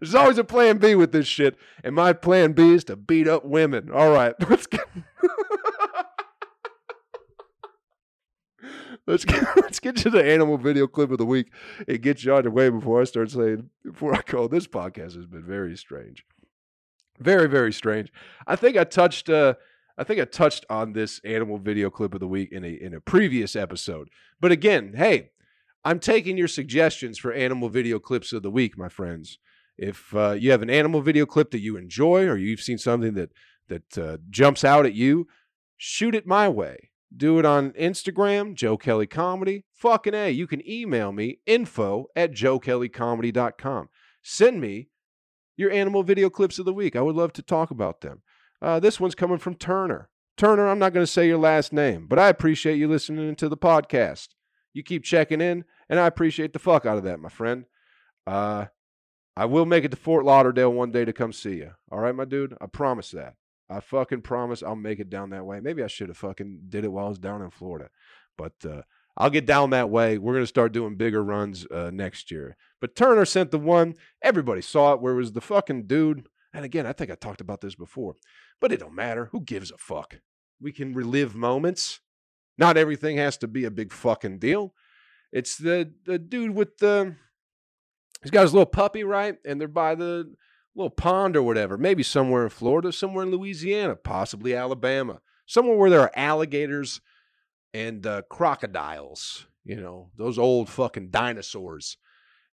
There's 0.01 0.15
always 0.15 0.39
a 0.39 0.45
plan 0.45 0.79
B 0.79 0.95
with 0.95 1.13
this 1.13 1.27
shit, 1.27 1.57
and 1.85 1.95
my 1.95 2.15
plan 2.15 2.53
B 2.53 2.73
is 2.73 2.85
to 2.85 2.97
beat 2.97 3.29
up 3.29 3.45
women. 3.45 3.91
All 3.91 4.11
right, 4.11 4.35
let's 4.49 4.67
get 4.67 4.87
let's 9.07 9.25
get 9.25 9.45
let's 9.57 9.81
get 9.81 9.97
to 9.97 10.11
the 10.11 10.25
animal 10.25 10.57
video 10.57 10.87
clip 10.87 11.11
of 11.11 11.19
the 11.19 11.27
week 11.27 11.53
and 11.87 12.01
get 12.01 12.25
you 12.25 12.35
on 12.35 12.45
your 12.45 12.53
way 12.53 12.69
before 12.71 13.01
I 13.01 13.05
start 13.05 13.31
saying 13.31 13.69
before 13.85 14.15
I 14.15 14.23
call 14.23 14.49
this 14.49 14.67
podcast 14.67 15.15
has 15.17 15.27
been 15.27 15.45
very 15.45 15.77
strange. 15.77 16.25
Very, 17.19 17.49
very 17.49 17.73
strange. 17.73 18.13
I 18.47 18.57
think 18.57 18.77
I 18.77 18.85
touched 18.85 19.29
uh 19.29 19.55
I 19.99 20.05
think 20.05 20.21
I 20.21 20.25
touched 20.25 20.65
on 20.71 20.93
this 20.93 21.21
animal 21.25 21.59
video 21.59 21.91
clip 21.91 22.15
of 22.15 22.21
the 22.21 22.29
week 22.29 22.53
in 22.53 22.65
a 22.65 22.69
in 22.69 22.95
a 22.95 23.01
previous 23.01 23.55
episode. 23.57 24.09
But 24.41 24.53
again, 24.53 24.95
hey, 24.97 25.31
I'm 25.85 25.99
taking 25.99 26.37
your 26.37 26.49
suggestions 26.49 27.19
for 27.19 27.33
animal 27.33 27.69
video 27.69 27.99
clips 27.99 28.33
of 28.33 28.43
the 28.43 28.51
week, 28.51 28.79
my 28.79 28.89
friends. 28.89 29.39
If 29.77 30.15
uh, 30.15 30.33
you 30.33 30.51
have 30.51 30.63
an 30.63 30.71
animal 30.71 31.01
video 31.01 31.27
clip 31.27 31.51
that 31.51 31.61
you 31.61 31.77
enjoy, 31.77 32.27
or 32.27 32.37
you've 32.37 32.61
seen 32.61 32.79
something 32.79 33.15
that 33.15 33.33
that 33.69 33.99
uh, 33.99 34.17
jumps 34.31 34.65
out 34.65 34.87
at 34.87 34.95
you, 34.95 35.29
shoot 35.77 36.15
it 36.15 36.27
my 36.27 36.49
way. 36.49 36.91
Do 37.15 37.39
it 37.39 37.45
on 37.45 37.73
Instagram, 37.73 38.55
Joe 38.55 38.77
Kelly 38.77 39.07
Comedy. 39.07 39.65
Fucking 39.75 40.15
A. 40.15 40.31
You 40.31 40.47
can 40.47 40.67
email 40.69 41.13
me, 41.13 41.41
info 41.47 42.07
at 42.17 42.33
joekellycomedy.com. 42.33 43.89
Send 44.23 44.61
me 44.61 44.89
your 45.57 45.71
animal 45.71 46.03
video 46.03 46.31
clips 46.31 46.59
of 46.59 46.65
the 46.65 46.73
week. 46.73 46.97
I 46.97 47.03
would 47.03 47.17
love 47.17 47.33
to 47.35 47.43
talk 47.43 47.71
about 47.71 48.01
them. 48.01 48.23
Uh, 48.63 48.79
this 48.79 49.01
one's 49.01 49.17
coming 49.17 49.39
from 49.39 49.57
Turner. 49.57 50.09
Turner, 50.37 50.69
I'm 50.69 50.79
not 50.79 50.95
going 50.95 51.05
to 51.05 51.13
say 51.13 51.27
your 51.27 51.39
last 51.39 51.73
name, 51.73 52.07
but 52.07 52.19
I 52.19 52.29
appreciate 52.29 52.77
you 52.77 52.89
listening 52.89 53.35
to 53.37 53.49
the 53.49 53.57
podcast. 53.57 54.29
You 54.73 54.83
keep 54.83 55.03
checking 55.03 55.41
in, 55.41 55.65
and 55.91 55.99
I 55.99 56.07
appreciate 56.07 56.53
the 56.53 56.59
fuck 56.61 56.87
out 56.87 56.97
of 56.97 57.05
that, 57.05 57.21
my 57.21 57.29
friend. 57.29 57.65
Uh, 58.27 58.67
I 59.37 59.47
will 59.47 59.67
make 59.67 59.85
it 59.85 59.91
to 59.91 59.97
Fort 59.97 60.25
Lauderdale 60.25 60.73
one 60.73 60.93
day 60.93 61.05
to 61.05 61.13
come 61.13 61.33
see 61.33 61.57
you. 61.57 61.73
All 61.91 61.99
right, 61.99 62.15
my 62.15 62.25
dude? 62.25 62.57
I 62.61 62.67
promise 62.67 63.11
that. 63.11 63.35
I 63.69 63.81
fucking 63.81 64.23
promise 64.23 64.63
I'll 64.63 64.77
make 64.77 65.01
it 65.01 65.11
down 65.11 65.31
that 65.31 65.45
way. 65.45 65.61
Maybe 65.61 65.83
I 65.83 65.87
should 65.89 66.09
have 66.09 66.19
fucking 66.19 66.63
did 66.69 66.85
it 66.85 66.93
while 66.93 67.07
I 67.07 67.09
was 67.09 67.19
down 67.19 67.43
in 67.43 67.51
Florida. 67.51 67.91
But 68.39 68.53
uh, 68.65 68.83
I'll 69.17 69.31
get 69.31 69.47
down 69.47 69.71
that 69.71 69.91
way. 69.91 70.19
We're 70.19 70.35
going 70.35 70.45
to 70.45 70.47
start 70.47 70.73
doing 70.73 70.97
bigger 70.97 71.23
runs 71.23 71.67
uh, 71.71 71.91
next 71.93 72.31
year. 72.31 72.57
But 72.81 72.95
Turner 72.95 73.25
sent 73.25 73.51
the 73.51 73.59
one. 73.59 73.95
Everybody 74.23 74.61
saw 74.63 74.93
it 74.93 75.01
where 75.01 75.15
was 75.15 75.33
the 75.33 75.41
fucking 75.41 75.87
dude. 75.87 76.27
And 76.55 76.65
again, 76.65 76.87
I 76.87 76.93
think 76.93 77.11
I 77.11 77.15
talked 77.15 77.41
about 77.41 77.63
this 77.63 77.75
before, 77.75 78.17
but 78.63 78.73
it 78.73 78.81
don't 78.81 78.95
matter. 78.95 79.29
Who 79.33 79.43
gives 79.43 79.71
a 79.71 79.77
fuck? 79.77 80.21
We 80.61 80.73
can 80.73 80.95
relive 80.95 81.35
moments. 81.35 82.01
Not 82.57 82.79
everything 82.79 83.19
has 83.19 83.37
to 83.39 83.49
be 83.49 83.65
a 83.65 83.71
big 83.71 83.93
fucking 83.93 84.39
deal. 84.39 84.73
It's 85.33 85.57
the 85.57 85.93
the 86.07 86.19
dude 86.19 86.55
with 86.55 86.79
the 86.79 87.17
he's 88.23 88.31
got 88.31 88.43
his 88.43 88.55
little 88.55 88.65
puppy, 88.65 89.05
right? 89.05 89.37
And 89.45 89.61
they're 89.61 89.69
by 89.69 89.97
the 89.97 90.33
little 90.75 90.91
pond 90.91 91.37
or 91.37 91.43
whatever. 91.43 91.77
Maybe 91.77 92.03
somewhere 92.03 92.45
in 92.45 92.51
Florida, 92.51 92.93
somewhere 92.93 93.25
in 93.25 93.31
Louisiana, 93.31 93.97
possibly 93.97 94.55
Alabama. 94.55 95.21
Somewhere 95.45 95.77
where 95.77 95.91
there 95.91 96.01
are 96.01 96.13
alligators 96.15 97.01
and 97.75 98.07
uh, 98.07 98.23
crocodiles, 98.31 99.47
you 99.65 99.77
know, 99.77 100.11
those 100.17 100.39
old 100.39 100.69
fucking 100.69 101.11
dinosaurs. 101.11 101.97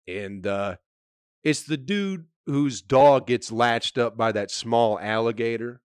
And 0.06 0.46
uh, 0.46 0.76
it's 1.42 1.64
the 1.64 1.76
dude 1.76 2.26
whose 2.46 2.80
dog 2.80 3.26
gets 3.26 3.50
latched 3.50 3.98
up 3.98 4.16
by 4.16 4.32
that 4.32 4.50
small 4.50 4.98
alligator. 5.00 5.80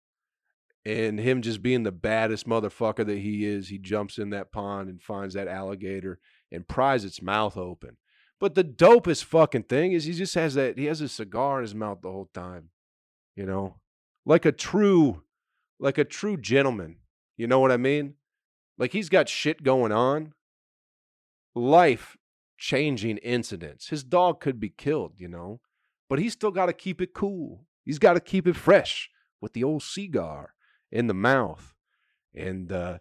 And 0.83 1.19
him 1.19 1.41
just 1.41 1.61
being 1.61 1.83
the 1.83 1.91
baddest 1.91 2.47
motherfucker 2.47 3.05
that 3.05 3.19
he 3.19 3.45
is, 3.45 3.69
he 3.69 3.77
jumps 3.77 4.17
in 4.17 4.31
that 4.31 4.51
pond 4.51 4.89
and 4.89 5.01
finds 5.01 5.35
that 5.35 5.47
alligator 5.47 6.19
and 6.51 6.67
pries 6.67 7.05
its 7.05 7.21
mouth 7.21 7.55
open. 7.55 7.97
But 8.39 8.55
the 8.55 8.63
dopest 8.63 9.25
fucking 9.25 9.63
thing 9.63 9.91
is 9.91 10.05
he 10.05 10.13
just 10.13 10.33
has 10.33 10.55
that, 10.55 10.79
he 10.79 10.85
has 10.85 10.99
a 10.99 11.07
cigar 11.07 11.59
in 11.59 11.63
his 11.63 11.75
mouth 11.75 11.99
the 12.01 12.11
whole 12.11 12.29
time, 12.33 12.69
you 13.35 13.45
know, 13.45 13.75
like 14.25 14.45
a 14.45 14.51
true, 14.51 15.21
like 15.79 15.99
a 15.99 16.03
true 16.03 16.37
gentleman. 16.37 16.97
You 17.37 17.45
know 17.45 17.59
what 17.59 17.71
I 17.71 17.77
mean? 17.77 18.15
Like 18.79 18.93
he's 18.93 19.09
got 19.09 19.29
shit 19.29 19.61
going 19.61 19.91
on. 19.91 20.33
Life 21.53 22.17
changing 22.57 23.17
incidents. 23.17 23.89
His 23.89 24.03
dog 24.03 24.39
could 24.39 24.59
be 24.59 24.69
killed, 24.69 25.13
you 25.17 25.27
know, 25.27 25.59
but 26.09 26.17
he's 26.17 26.33
still 26.33 26.51
got 26.51 26.67
to 26.67 26.73
keep 26.73 26.99
it 27.01 27.13
cool. 27.13 27.67
He's 27.85 27.99
got 27.99 28.13
to 28.13 28.19
keep 28.19 28.47
it 28.47 28.55
fresh 28.55 29.11
with 29.39 29.53
the 29.53 29.63
old 29.63 29.83
cigar 29.83 30.53
in 30.91 31.07
the 31.07 31.13
mouth. 31.13 31.73
And 32.35 32.71
uh, 32.71 32.99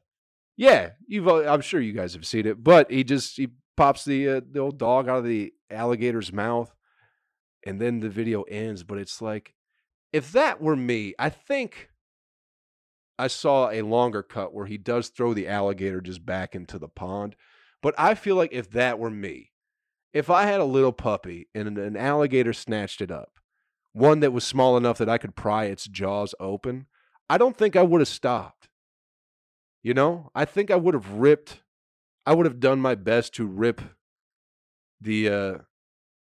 yeah, 0.57 0.90
you've 1.07 1.29
I'm 1.29 1.61
sure 1.61 1.81
you 1.81 1.92
guys 1.92 2.14
have 2.14 2.26
seen 2.26 2.46
it, 2.46 2.62
but 2.62 2.90
he 2.90 3.05
just 3.05 3.37
he 3.37 3.48
pops 3.76 4.05
the 4.05 4.29
uh, 4.29 4.40
the 4.50 4.61
old 4.61 4.79
dog 4.79 5.09
out 5.09 5.18
of 5.18 5.24
the 5.24 5.53
alligator's 5.70 6.33
mouth 6.33 6.74
and 7.64 7.81
then 7.81 8.00
the 8.00 8.09
video 8.09 8.42
ends, 8.42 8.83
but 8.83 8.98
it's 8.98 9.20
like 9.20 9.55
if 10.12 10.33
that 10.33 10.61
were 10.61 10.76
me, 10.76 11.14
I 11.18 11.29
think 11.29 11.90
I 13.18 13.26
saw 13.26 13.70
a 13.70 13.83
longer 13.83 14.22
cut 14.22 14.55
where 14.55 14.66
he 14.66 14.79
does 14.79 15.09
throw 15.09 15.35
the 15.35 15.46
alligator 15.46 16.00
just 16.00 16.24
back 16.24 16.55
into 16.55 16.79
the 16.79 16.88
pond. 16.88 17.37
But 17.83 17.94
I 17.98 18.14
feel 18.14 18.37
like 18.37 18.53
if 18.53 18.70
that 18.70 18.98
were 18.98 19.11
me, 19.11 19.53
if 20.12 20.29
I 20.31 20.44
had 20.44 20.61
a 20.61 20.64
little 20.64 20.93
puppy 20.93 21.49
and 21.55 21.78
an 21.78 21.97
alligator 21.97 22.53
snatched 22.53 23.01
it 23.01 23.11
up, 23.11 23.32
one 23.93 24.20
that 24.20 24.32
was 24.32 24.45
small 24.45 24.76
enough 24.76 24.99
that 24.99 25.09
I 25.09 25.18
could 25.18 25.36
pry 25.36 25.64
its 25.64 25.86
jaws 25.86 26.34
open, 26.41 26.86
I 27.31 27.39
don't 27.39 27.57
think 27.57 27.76
I 27.76 27.83
would 27.83 28.01
have 28.01 28.09
stopped. 28.09 28.68
You 29.83 29.95
know, 29.95 30.31
I 30.35 30.45
think 30.45 30.70
I 30.70 30.76
would 30.76 30.93
have 30.93 31.11
ripped, 31.12 31.62
I 32.26 32.35
would 32.35 32.45
have 32.45 32.61
done 32.61 32.81
my 32.81 32.95
best 32.95 33.33
to 33.37 33.47
rip 33.47 33.81
the 35.01 35.28
uh, 35.28 35.59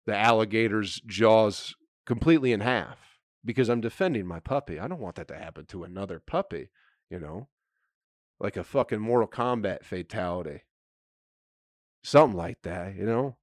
the 0.06 0.16
alligator's 0.16 1.00
jaws 1.00 1.74
completely 2.06 2.52
in 2.52 2.60
half 2.60 2.98
because 3.44 3.68
I'm 3.68 3.80
defending 3.80 4.26
my 4.26 4.38
puppy. 4.38 4.78
I 4.78 4.86
don't 4.86 5.00
want 5.00 5.16
that 5.16 5.26
to 5.28 5.36
happen 5.36 5.66
to 5.66 5.82
another 5.82 6.20
puppy 6.20 6.70
you 7.10 7.18
know, 7.18 7.48
like 8.38 8.56
a 8.56 8.64
fucking 8.64 9.00
Mortal 9.00 9.28
Kombat 9.28 9.84
fatality. 9.84 10.62
Something 12.02 12.38
like 12.38 12.62
that, 12.62 12.94
you 12.94 13.04
know. 13.04 13.36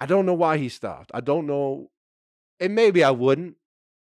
I 0.00 0.06
don't 0.06 0.26
know 0.26 0.34
why 0.34 0.58
he 0.58 0.68
stopped. 0.68 1.10
I 1.14 1.20
don't 1.20 1.46
know. 1.46 1.90
And 2.60 2.74
maybe 2.74 3.02
I 3.02 3.10
wouldn't. 3.10 3.56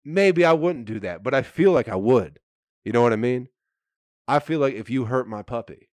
Maybe 0.09 0.45
I 0.45 0.53
wouldn't 0.53 0.85
do 0.85 1.01
that, 1.01 1.21
but 1.21 1.33
I 1.33 1.41
feel 1.41 1.73
like 1.73 1.89
I 1.89 1.97
would. 1.97 2.39
You 2.85 2.93
know 2.93 3.01
what 3.01 3.11
I 3.11 3.17
mean? 3.17 3.49
I 4.25 4.39
feel 4.39 4.61
like 4.61 4.73
if 4.73 4.89
you 4.89 5.03
hurt 5.03 5.27
my 5.27 5.41
puppy, 5.41 5.89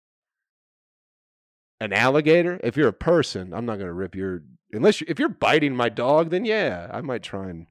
an 1.80 1.92
alligator. 1.92 2.60
If 2.62 2.76
you're 2.76 2.86
a 2.86 2.92
person, 2.92 3.52
I'm 3.52 3.66
not 3.66 3.78
going 3.78 3.88
to 3.88 3.92
rip 3.92 4.14
your 4.14 4.44
unless 4.72 5.00
you, 5.00 5.08
if 5.10 5.18
you're 5.18 5.28
biting 5.28 5.74
my 5.74 5.88
dog, 5.88 6.30
then 6.30 6.44
yeah, 6.44 6.88
I 6.92 7.00
might 7.00 7.24
try 7.24 7.50
and 7.50 7.66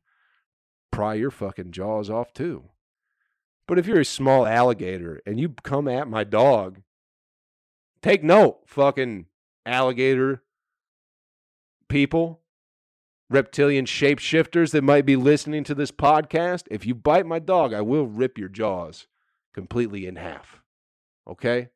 pry 0.92 1.14
your 1.14 1.32
fucking 1.32 1.72
jaws 1.72 2.10
off 2.10 2.34
too. 2.34 2.66
But 3.66 3.80
if 3.80 3.88
you're 3.88 4.02
a 4.02 4.06
small 4.06 4.46
alligator 4.46 5.22
and 5.26 5.40
you 5.40 5.56
come 5.64 5.88
at 5.88 6.10
my 6.10 6.26
dog, 6.26 6.82
take 8.02 8.22
note, 8.22 8.64
fucking 8.66 9.28
alligator 9.66 10.44
people, 11.88 12.42
reptilian 13.30 13.86
shapeshifters 13.86 14.72
that 14.72 14.84
might 14.84 15.06
be 15.06 15.16
listening 15.16 15.64
to 15.66 15.76
this 15.76 15.92
podcast. 15.92 16.64
If 16.70 16.86
you 16.86 16.96
bite 16.96 17.26
my 17.26 17.40
dog, 17.40 17.74
I 17.74 17.82
will 17.82 18.06
rip 18.06 18.38
your 18.38 18.50
jaws 18.50 19.08
completely 19.54 20.06
in 20.06 20.16
half. 20.16 20.62
Okay? 21.28 21.70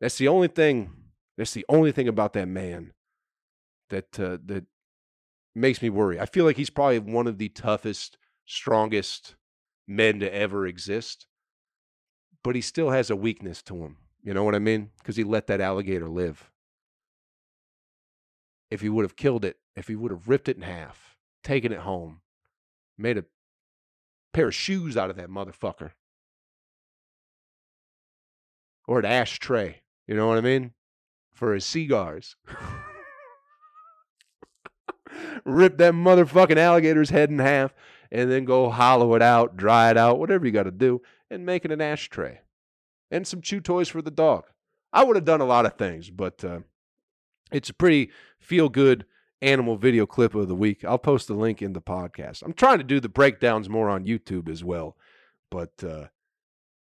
That's 0.00 0.18
the 0.18 0.28
only 0.28 0.48
thing. 0.48 0.92
That's 1.36 1.52
the 1.54 1.66
only 1.68 1.92
thing 1.92 2.08
about 2.08 2.32
that 2.34 2.48
man 2.48 2.92
that 3.90 4.18
uh, 4.18 4.38
that 4.46 4.64
makes 5.54 5.82
me 5.82 5.90
worry. 5.90 6.18
I 6.18 6.26
feel 6.26 6.44
like 6.44 6.56
he's 6.56 6.70
probably 6.70 6.98
one 6.98 7.26
of 7.26 7.38
the 7.38 7.48
toughest, 7.48 8.16
strongest 8.46 9.36
men 9.86 10.20
to 10.20 10.34
ever 10.34 10.66
exist, 10.66 11.26
but 12.42 12.54
he 12.54 12.60
still 12.60 12.90
has 12.90 13.10
a 13.10 13.16
weakness 13.16 13.62
to 13.62 13.76
him. 13.76 13.96
You 14.22 14.34
know 14.34 14.44
what 14.44 14.54
I 14.54 14.58
mean? 14.58 14.90
Because 14.98 15.16
he 15.16 15.24
let 15.24 15.46
that 15.48 15.60
alligator 15.60 16.08
live. 16.08 16.50
If 18.70 18.80
he 18.80 18.88
would 18.88 19.04
have 19.04 19.16
killed 19.16 19.44
it, 19.44 19.56
if 19.74 19.88
he 19.88 19.96
would 19.96 20.10
have 20.10 20.28
ripped 20.28 20.48
it 20.48 20.56
in 20.56 20.62
half, 20.62 21.16
taken 21.42 21.72
it 21.72 21.80
home, 21.80 22.20
made 22.96 23.18
a 23.18 23.24
pair 24.32 24.48
of 24.48 24.54
shoes 24.54 24.96
out 24.96 25.10
of 25.10 25.16
that 25.16 25.28
motherfucker, 25.28 25.92
or 28.86 29.00
an 29.00 29.04
ashtray, 29.04 29.82
you 30.06 30.14
know 30.14 30.28
what 30.28 30.38
I 30.38 30.42
mean? 30.42 30.72
For 31.32 31.54
his 31.54 31.64
cigars. 31.64 32.36
Rip 35.44 35.78
that 35.78 35.94
motherfucking 35.94 36.56
alligator's 36.56 37.10
head 37.10 37.30
in 37.30 37.38
half 37.40 37.74
and 38.12 38.30
then 38.30 38.44
go 38.44 38.70
hollow 38.70 39.14
it 39.14 39.22
out, 39.22 39.56
dry 39.56 39.90
it 39.90 39.96
out, 39.96 40.18
whatever 40.18 40.46
you 40.46 40.52
got 40.52 40.64
to 40.64 40.70
do, 40.70 41.00
and 41.30 41.46
make 41.46 41.64
it 41.64 41.72
an 41.72 41.80
ashtray 41.80 42.40
and 43.10 43.26
some 43.26 43.40
chew 43.40 43.60
toys 43.60 43.88
for 43.88 44.02
the 44.02 44.10
dog. 44.10 44.44
I 44.92 45.04
would 45.04 45.16
have 45.16 45.24
done 45.24 45.40
a 45.40 45.46
lot 45.46 45.66
of 45.66 45.74
things, 45.74 46.10
but 46.10 46.44
uh, 46.44 46.60
it's 47.52 47.70
a 47.70 47.74
pretty 47.74 48.10
feel 48.38 48.68
good 48.68 49.04
animal 49.42 49.76
video 49.76 50.06
clip 50.06 50.34
of 50.34 50.48
the 50.48 50.54
week. 50.54 50.84
I'll 50.84 50.98
post 50.98 51.28
the 51.28 51.34
link 51.34 51.62
in 51.62 51.72
the 51.72 51.80
podcast. 51.80 52.42
I'm 52.42 52.52
trying 52.52 52.78
to 52.78 52.84
do 52.84 53.00
the 53.00 53.08
breakdowns 53.08 53.68
more 53.68 53.88
on 53.88 54.04
YouTube 54.04 54.48
as 54.48 54.62
well, 54.62 54.96
but 55.50 55.72
uh, 55.82 56.06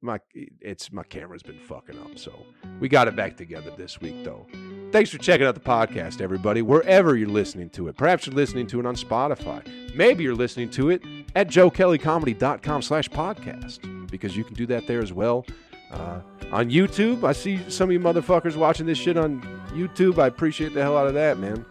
my 0.02 0.20
it's 0.62 0.92
my 0.92 1.04
camera's 1.04 1.44
been 1.44 1.60
fucking 1.60 1.98
up, 2.00 2.18
so 2.18 2.32
we 2.80 2.88
got 2.88 3.08
it 3.08 3.16
back 3.16 3.36
together 3.36 3.72
this 3.78 4.00
week 4.00 4.24
though. 4.24 4.46
Thanks 4.92 5.10
for 5.10 5.18
checking 5.18 5.46
out 5.46 5.56
the 5.56 5.62
podcast, 5.62 6.22
everybody, 6.22 6.62
wherever 6.62 7.18
you're 7.18 7.28
listening 7.28 7.70
to 7.72 7.88
it. 7.88 7.98
Perhaps 7.98 8.26
you're 8.26 8.36
listening 8.36 8.68
to 8.68 8.80
it 8.80 8.86
on 8.86 8.96
Spotify. 8.96 9.96
Maybe 9.96 10.24
you're 10.24 10.36
listening 10.36 10.70
to 10.72 10.90
it 10.92 11.02
at 11.36 11.50
joekellycomedy.com 11.50 12.82
slash 12.82 13.10
podcast 13.10 14.10
because 14.10 14.38
you 14.38 14.44
can 14.44 14.54
do 14.54 14.66
that 14.68 14.88
there 14.88 15.02
as 15.02 15.12
well. 15.12 15.46
Uh, 15.92 16.20
on 16.52 16.70
YouTube, 16.70 17.24
I 17.24 17.34
see 17.34 17.60
some 17.70 17.90
of 17.90 17.94
you 17.94 18.00
motherfuckers 18.00 18.56
watching 18.56 18.86
this 18.86 18.98
shit 18.98 19.18
on 19.18 19.42
YouTube. 19.70 20.18
I 20.20 20.28
appreciate 20.28 20.74
the 20.74 20.82
hell 20.82 20.98
out 20.98 21.08
of 21.08 21.14
that, 21.14 21.40
man. 21.40 21.66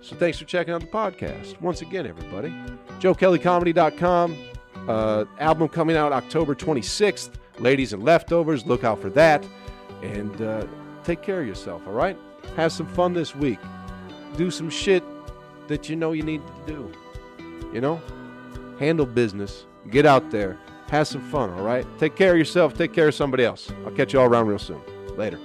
So 0.00 0.16
thanks 0.16 0.38
for 0.38 0.44
checking 0.44 0.74
out 0.74 0.80
the 0.80 0.86
podcast. 0.86 1.60
Once 1.60 1.80
again, 1.80 2.06
everybody, 2.06 2.52
joekellycomedy.com. 3.00 4.36
Uh, 4.88 5.24
album 5.38 5.68
coming 5.68 5.96
out 5.96 6.12
October 6.12 6.54
26th. 6.54 7.30
Ladies 7.58 7.92
and 7.92 8.02
leftovers, 8.02 8.66
look 8.66 8.82
out 8.84 9.00
for 9.00 9.10
that. 9.10 9.46
And 10.02 10.42
uh, 10.42 10.66
take 11.04 11.22
care 11.22 11.40
of 11.40 11.46
yourself, 11.46 11.86
all 11.86 11.92
right? 11.92 12.16
Have 12.56 12.72
some 12.72 12.86
fun 12.86 13.12
this 13.12 13.36
week. 13.36 13.58
Do 14.36 14.50
some 14.50 14.70
shit 14.70 15.04
that 15.68 15.88
you 15.88 15.94
know 15.94 16.12
you 16.12 16.22
need 16.22 16.42
to 16.66 16.72
do. 16.74 16.92
You 17.72 17.80
know? 17.80 18.00
Handle 18.78 19.06
business. 19.06 19.66
Get 19.90 20.06
out 20.06 20.30
there. 20.30 20.58
Have 20.92 21.08
some 21.08 21.22
fun, 21.22 21.48
all 21.54 21.64
right? 21.64 21.86
Take 21.98 22.16
care 22.16 22.32
of 22.32 22.38
yourself. 22.38 22.74
Take 22.74 22.92
care 22.92 23.08
of 23.08 23.14
somebody 23.14 23.46
else. 23.46 23.72
I'll 23.86 23.92
catch 23.92 24.12
you 24.12 24.20
all 24.20 24.26
around 24.26 24.48
real 24.48 24.58
soon. 24.58 24.78
Later. 25.16 25.38